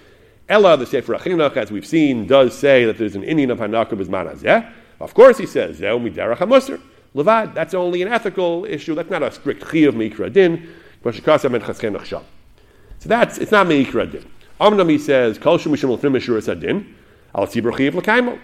Ella, 0.50 0.76
the 0.76 0.84
Sefer 0.84 1.14
Achinuch, 1.14 1.56
as 1.56 1.70
we've 1.70 1.86
seen, 1.86 2.26
does 2.26 2.58
say 2.58 2.84
that 2.84 2.98
there's 2.98 3.14
an 3.14 3.22
Indian 3.22 3.52
of 3.52 3.60
Bizman 3.60 4.34
Azeh. 4.34 4.68
Of 5.00 5.14
course, 5.14 5.38
he 5.38 5.46
says, 5.46 5.78
Zeh 5.78 6.12
miderach 6.12 6.38
hamusr. 6.38 6.80
Levad, 7.14 7.54
that's 7.54 7.72
only 7.72 8.02
an 8.02 8.08
ethical 8.08 8.64
issue. 8.64 8.96
That's 8.96 9.10
not 9.10 9.22
a 9.22 9.30
strict 9.30 9.62
chiyuv 9.62 9.92
mikra 9.92 10.32
din. 10.32 10.68
So 11.02 13.08
that's, 13.08 13.38
it's 13.38 13.52
not 13.52 13.66
mikra 13.68 14.10
din. 14.10 14.28
Amnam, 14.60 14.90
he 14.90 14.98
says, 14.98 15.38
Kol 15.38 15.58
mishur 15.58 16.42
sadin. 16.42 16.94
Al 17.32 17.46
tzibur 17.46 17.72
l'kaimo. 17.72 18.40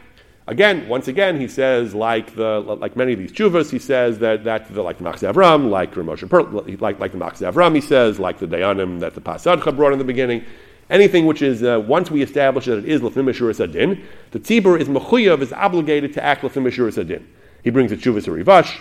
Again, 0.48 0.88
once 0.88 1.08
again, 1.08 1.40
he 1.40 1.48
says, 1.48 1.92
like 1.92 2.36
the 2.36 2.60
like 2.60 2.94
many 2.94 3.14
of 3.14 3.18
these 3.18 3.32
chuvas, 3.32 3.68
he 3.68 3.80
says 3.80 4.20
that 4.20 4.44
that 4.44 4.72
the, 4.72 4.80
like 4.80 4.98
the 4.98 5.04
Machzeh 5.04 5.32
Avram, 5.32 5.70
like 5.70 5.92
Ramosha 5.94 6.80
like 6.80 7.00
like 7.00 7.10
the 7.10 7.18
Machzeh 7.18 7.52
Avram, 7.52 7.74
he 7.74 7.80
says, 7.80 8.20
like 8.20 8.38
the 8.38 8.46
Dayanim 8.46 9.00
that 9.00 9.16
the 9.16 9.20
Pasadcha 9.20 9.74
brought 9.74 9.92
in 9.92 9.98
the 9.98 10.04
beginning. 10.04 10.44
Anything 10.88 11.26
which 11.26 11.42
is 11.42 11.64
uh, 11.64 11.82
once 11.86 12.10
we 12.10 12.22
establish 12.22 12.66
that 12.66 12.78
it 12.78 12.84
is 12.84 13.00
lefnim 13.00 13.60
adin, 13.60 14.04
the 14.30 14.38
tzibur 14.38 14.80
is 14.80 14.88
mechuyav 14.88 15.40
is 15.40 15.52
obligated 15.52 16.12
to 16.12 16.22
act 16.22 16.42
lefnim 16.42 16.98
adin. 16.98 17.26
He 17.64 17.70
brings 17.70 17.90
a 17.90 17.96
chuvas 17.96 18.26
rivash. 18.26 18.80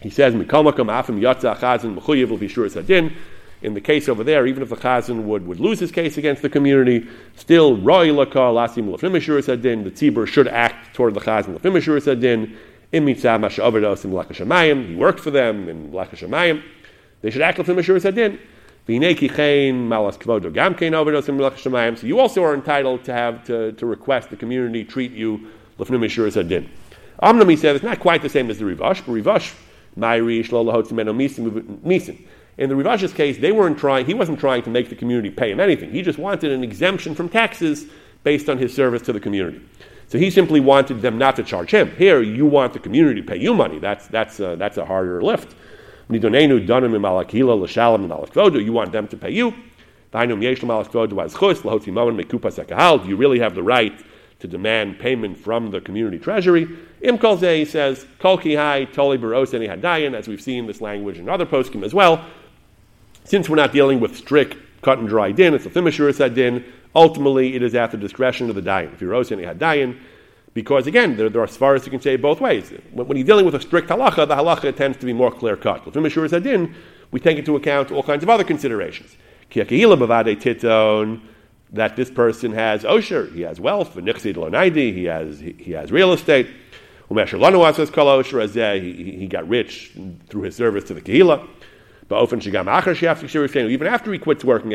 He 0.00 0.10
says 0.10 0.34
mikamakam 0.34 0.86
afim 0.86 1.20
yatza 1.20 1.56
chazan 1.56 1.98
mechuyav 1.98 2.30
l'fishuras 2.30 2.76
adin. 2.76 3.12
In 3.62 3.74
the 3.74 3.80
case 3.80 4.08
over 4.08 4.22
there, 4.22 4.46
even 4.46 4.62
if 4.62 4.68
the 4.68 4.76
chazan 4.76 5.24
would, 5.24 5.44
would 5.46 5.58
lose 5.58 5.80
his 5.80 5.90
case 5.90 6.16
against 6.16 6.42
the 6.42 6.48
community, 6.48 7.08
still 7.34 7.76
roy 7.76 8.08
laka 8.08 8.34
lasim 8.34 8.96
lefnim 8.96 9.48
adin. 9.48 9.82
The 9.82 9.90
tzibur 9.90 10.28
should 10.28 10.46
act 10.46 10.94
toward 10.94 11.14
the 11.14 11.20
chazan 11.20 11.58
lefnim 11.58 12.06
adin. 12.06 12.56
In 12.92 13.04
mitzvah 13.04 13.40
mashavados 13.40 14.08
lakashamayim, 14.08 14.90
he 14.90 14.94
worked 14.94 15.18
for 15.18 15.32
them 15.32 15.68
in 15.68 15.90
lakashamayim. 15.90 16.62
They 17.22 17.30
should 17.30 17.42
act 17.42 17.58
lefnim 17.58 18.04
adin. 18.04 18.38
So 18.86 18.92
you 22.06 22.20
also 22.20 22.44
are 22.44 22.54
entitled 22.54 23.04
to 23.04 23.12
have 23.12 23.44
to, 23.46 23.72
to 23.72 23.86
request 23.86 24.30
the 24.30 24.36
community 24.36 24.84
treat 24.84 25.10
you 25.12 25.48
adin. 25.78 26.70
Amnami 27.20 27.58
said 27.58 27.74
it's 27.74 27.84
not 27.84 27.98
quite 27.98 28.22
the 28.22 28.28
same 28.28 28.48
as 28.50 28.58
the 28.58 28.64
Rivash, 28.64 29.04
but 29.04 29.12
Rivash. 29.12 29.54
In 32.58 32.68
the 32.68 32.74
Rivash's 32.74 33.12
case, 33.12 33.38
they 33.38 33.52
weren't 33.52 33.78
trying. 33.78 34.06
He 34.06 34.14
wasn't 34.14 34.38
trying 34.38 34.62
to 34.62 34.70
make 34.70 34.88
the 34.88 34.94
community 34.94 35.30
pay 35.30 35.50
him 35.50 35.58
anything. 35.58 35.90
He 35.90 36.02
just 36.02 36.18
wanted 36.18 36.52
an 36.52 36.62
exemption 36.62 37.14
from 37.14 37.28
taxes 37.28 37.86
based 38.22 38.48
on 38.48 38.58
his 38.58 38.74
service 38.74 39.02
to 39.02 39.12
the 39.12 39.20
community. 39.20 39.60
So 40.08 40.18
he 40.18 40.30
simply 40.30 40.60
wanted 40.60 41.02
them 41.02 41.18
not 41.18 41.36
to 41.36 41.42
charge 41.42 41.72
him. 41.72 41.90
Here, 41.96 42.22
you 42.22 42.46
want 42.46 42.72
the 42.72 42.78
community 42.78 43.20
to 43.20 43.26
pay 43.26 43.38
you 43.38 43.52
money. 43.54 43.78
That's 43.78 44.06
that's 44.06 44.36
that's 44.36 44.76
a 44.76 44.84
harder 44.84 45.22
lift. 45.22 45.54
You 46.08 46.20
want 48.72 48.92
them 48.92 49.08
to 49.08 49.16
pay 49.16 49.30
you. 49.30 49.54
Do 50.12 50.18
you 53.08 53.16
really 53.16 53.38
have 53.40 53.54
the 53.54 53.62
right 53.62 54.04
to 54.38 54.46
demand 54.46 54.98
payment 54.98 55.36
from 55.36 55.70
the 55.70 55.80
community 55.80 56.18
treasury? 56.18 56.68
Im 57.02 57.18
he 57.18 57.64
says, 57.64 58.06
as 60.14 60.28
we've 60.28 60.40
seen 60.40 60.66
this 60.66 60.80
language 60.80 61.18
in 61.18 61.28
other 61.28 61.44
poskim 61.46 61.84
as 61.84 61.92
well. 61.92 62.24
Since 63.24 63.48
we're 63.48 63.56
not 63.56 63.72
dealing 63.72 63.98
with 63.98 64.16
strict 64.16 64.56
cut 64.82 64.98
and 64.98 65.08
dry 65.08 65.32
din, 65.32 65.54
it's 65.54 65.66
a 65.66 65.70
thimashur 65.70 66.34
din. 66.34 66.64
Ultimately, 66.94 67.56
it 67.56 67.62
is 67.62 67.74
at 67.74 67.90
the 67.90 67.96
discretion 67.96 68.48
of 68.48 68.54
the 68.54 68.62
dayan. 68.62 68.92
If 68.92 69.00
you're 69.00 69.14
any 69.32 69.42
had 69.42 69.58
dayan, 69.58 69.98
because 70.56 70.86
again, 70.86 71.18
there, 71.18 71.28
there 71.28 71.42
are 71.42 71.46
svaras 71.46 71.84
you 71.84 71.90
can 71.90 72.00
say 72.00 72.16
both 72.16 72.40
ways. 72.40 72.72
When, 72.92 73.06
when, 73.06 73.18
you're 73.18 73.26
dealing 73.26 73.44
with 73.44 73.54
a 73.54 73.60
strict 73.60 73.90
halacha, 73.90 74.26
the 74.26 74.34
halacha 74.34 74.74
tends 74.74 74.96
to 74.96 75.04
be 75.04 75.12
more 75.12 75.30
clear 75.30 75.54
cut. 75.54 75.84
With 75.84 75.94
Mishur 75.96 76.26
Zadin, 76.26 76.74
we 77.10 77.20
take 77.20 77.36
into 77.36 77.56
account 77.56 77.92
all 77.92 78.02
kinds 78.02 78.22
of 78.22 78.30
other 78.30 78.42
considerations. 78.42 79.18
That 79.52 79.68
this 81.96 82.10
person 82.10 82.52
has 82.52 82.84
osher, 82.84 83.34
he 83.34 83.42
has 83.42 83.60
wealth, 83.60 83.96
he 83.96 85.04
has, 85.04 85.40
he, 85.40 85.52
he 85.58 85.72
has 85.72 85.92
real 85.92 86.12
estate. 86.14 86.46
He, 87.10 87.16
he 89.18 89.26
got 89.26 89.48
rich 89.48 89.92
through 90.30 90.42
his 90.42 90.56
service 90.56 90.84
to 90.84 90.94
the 90.94 91.02
Kehillah. 91.02 91.46
Even 93.70 93.86
after 93.86 94.10
he 94.10 94.18
quits 94.18 94.42
working, 94.42 94.72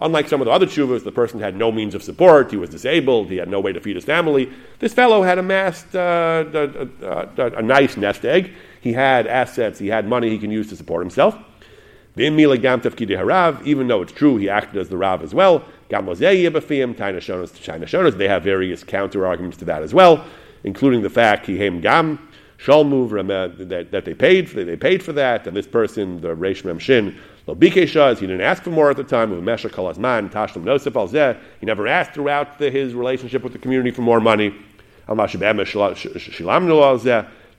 Unlike 0.00 0.28
some 0.28 0.40
of 0.40 0.44
the 0.44 0.52
other 0.52 0.66
chuvas, 0.66 1.02
the 1.02 1.10
person 1.10 1.40
had 1.40 1.56
no 1.56 1.72
means 1.72 1.92
of 1.94 2.04
support, 2.04 2.52
he 2.52 2.56
was 2.56 2.70
disabled, 2.70 3.30
he 3.30 3.36
had 3.36 3.48
no 3.48 3.58
way 3.58 3.72
to 3.72 3.80
feed 3.80 3.96
his 3.96 4.04
family. 4.04 4.48
This 4.78 4.94
fellow 4.94 5.22
had 5.22 5.38
amassed 5.38 5.96
uh, 5.96 6.44
a, 6.54 6.88
a, 7.02 7.46
a, 7.56 7.62
nice 7.62 7.96
nest 7.96 8.24
egg. 8.24 8.52
He 8.80 8.92
had 8.92 9.26
assets, 9.26 9.80
he 9.80 9.88
had 9.88 10.06
money 10.06 10.30
he 10.30 10.38
can 10.38 10.52
use 10.52 10.68
to 10.68 10.76
support 10.76 11.02
himself. 11.02 11.36
Even 12.16 12.36
though 12.36 14.02
it's 14.02 14.12
true, 14.12 14.36
he 14.36 14.48
acted 14.48 14.80
as 14.80 14.88
the 14.88 14.96
Rav 14.96 15.22
as 15.22 15.34
well. 15.34 15.64
They 15.88 15.96
have 18.28 18.42
various 18.42 18.84
counter 18.84 19.26
arguments 19.26 19.56
to 19.58 19.64
that 19.64 19.82
as 19.82 19.94
well, 19.94 20.24
including 20.62 21.02
the 21.02 21.10
fact 21.10 21.46
he 21.46 21.56
came 21.56 21.80
gam 21.80 22.27
shalmu 22.58 23.08
that, 23.68 23.90
that 23.90 24.04
they 24.04 24.14
paid 24.14 24.50
for, 24.50 24.64
they 24.64 24.76
paid 24.76 25.02
for 25.02 25.12
that, 25.12 25.46
and 25.46 25.56
this 25.56 25.66
person, 25.66 26.20
the 26.20 26.34
Reish 26.34 26.64
Mem 26.64 26.78
Shin, 26.78 27.16
Lo 27.46 27.54
Bikeshaz, 27.54 28.18
he 28.18 28.26
didn't 28.26 28.40
ask 28.42 28.62
for 28.62 28.70
more 28.70 28.90
at 28.90 28.96
the 28.96 29.04
time, 29.04 29.32
of 29.32 29.42
Mesha 29.42 29.70
Kalazman, 29.70 30.30
Tashlim 30.30 30.64
Nosef 30.64 30.96
Al 30.96 31.08
Zeh, 31.08 31.38
he 31.60 31.66
never 31.66 31.86
asked 31.86 32.12
throughout 32.12 32.58
the, 32.58 32.70
his 32.70 32.94
relationship 32.94 33.42
with 33.42 33.52
the 33.52 33.58
community 33.58 33.90
for 33.90 34.02
more 34.02 34.20
money. 34.20 34.54
They 35.08 35.14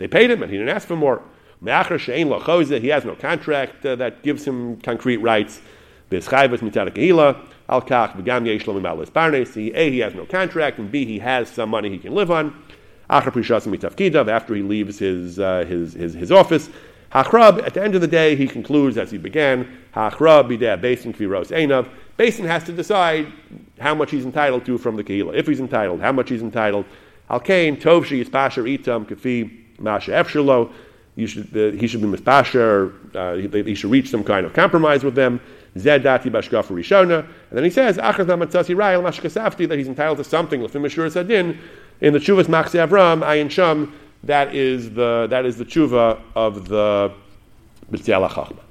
paid 0.08 0.30
him 0.30 0.44
and 0.44 0.52
he 0.52 0.58
didn't 0.58 0.70
ask 0.70 0.88
for 0.88 0.96
more. 0.96 1.24
He 1.62 1.70
has 1.70 3.06
no 3.06 3.16
contract 3.16 3.86
uh, 3.86 3.96
that 3.96 4.22
gives 4.24 4.46
him 4.46 4.78
concrete 4.78 5.18
rights. 5.18 5.62
A, 6.12 6.20
he 6.20 6.28
has 10.00 10.14
no 10.16 10.26
contract, 10.26 10.80
and 10.80 10.92
B, 10.92 11.06
he 11.06 11.20
has 11.20 11.50
some 11.50 11.70
money 11.70 11.90
he 11.90 11.98
can 11.98 12.14
live 12.14 12.32
on 12.32 12.54
after 13.10 14.56
he 14.56 14.62
leaves 14.62 15.00
his, 15.00 15.39
uh, 15.39 15.65
his, 15.67 15.93
his, 15.93 16.13
his 16.13 16.32
office. 16.32 16.69
Hachrab, 17.12 17.65
at 17.65 17.74
the 17.74 17.84
end 17.84 17.95
of 17.95 18.02
the 18.02 18.08
day, 18.08 18.36
he 18.36 18.48
concludes 18.48 18.98
as 18.98 19.10
he 19.10 19.17
began, 19.17 19.65
Hachrab 19.95 20.48
bideh 20.48 20.80
basin 20.80 21.12
kviros 21.12 21.50
einav. 21.50 21.89
Basin 22.17 22.45
has 22.45 22.63
to 22.65 22.72
decide 22.72 23.32
how 23.80 23.95
much 23.95 24.12
he's 24.12 24.26
entitled 24.26 24.65
to 24.65 24.78
from 24.78 24.95
the 24.95 25.04
kehila. 25.04 25.34
If 25.34 25.48
he's 25.48 25.60
entitled, 25.60 26.02
how 26.02 26.12
much 26.12 26.30
he's 26.30 26.41
entitled. 26.41 26.86
Al 27.30 27.39
tovshi 27.39 27.82
tov 27.82 28.06
she 28.06 28.24
pasher 28.26 28.63
itam 28.63 29.08
kafi 29.08 29.80
masha 29.80 30.12
efshalo. 30.12 30.72
He 31.15 31.26
should 31.26 31.52
be 31.52 32.08
mispasher. 32.08 32.93
Uh, 33.15 33.36
he, 33.36 33.63
he, 33.63 33.76
should 33.76 33.91
reach 33.91 34.10
some 34.10 34.24
kind 34.24 34.45
of 34.45 34.54
compromise 34.54 35.04
with 35.04 35.15
them. 35.15 35.41
Zed 35.78 36.04
dati 36.04 36.30
rishona. 36.30 37.19
And 37.19 37.58
then 37.58 37.63
he 37.63 37.69
says, 37.69 37.98
achaz 37.98 38.26
namatzasi 38.26 38.76
rayel 38.76 39.04
mashkasafti, 39.04 39.67
that 39.67 39.78
he's 39.78 39.88
entitled 39.88 40.17
to 40.19 40.24
something. 40.24 40.62
Lefim 40.62 41.12
sadin 41.12 41.58
in 42.02 42.14
the 42.14 42.20
Chuvas 42.20 42.48
Machse 42.48 42.74
Avram, 42.74 43.22
Ayin 43.22 43.50
Sham, 43.50 43.94
that 44.24 44.54
is 44.54 44.92
the 44.92 45.28
that 45.30 45.46
is 45.46 45.58
the 45.58 45.66
tshuva 45.66 46.20
of 46.36 46.68
the 46.68 47.12
B'tziala 47.92 48.30
Chachma. 48.30 48.69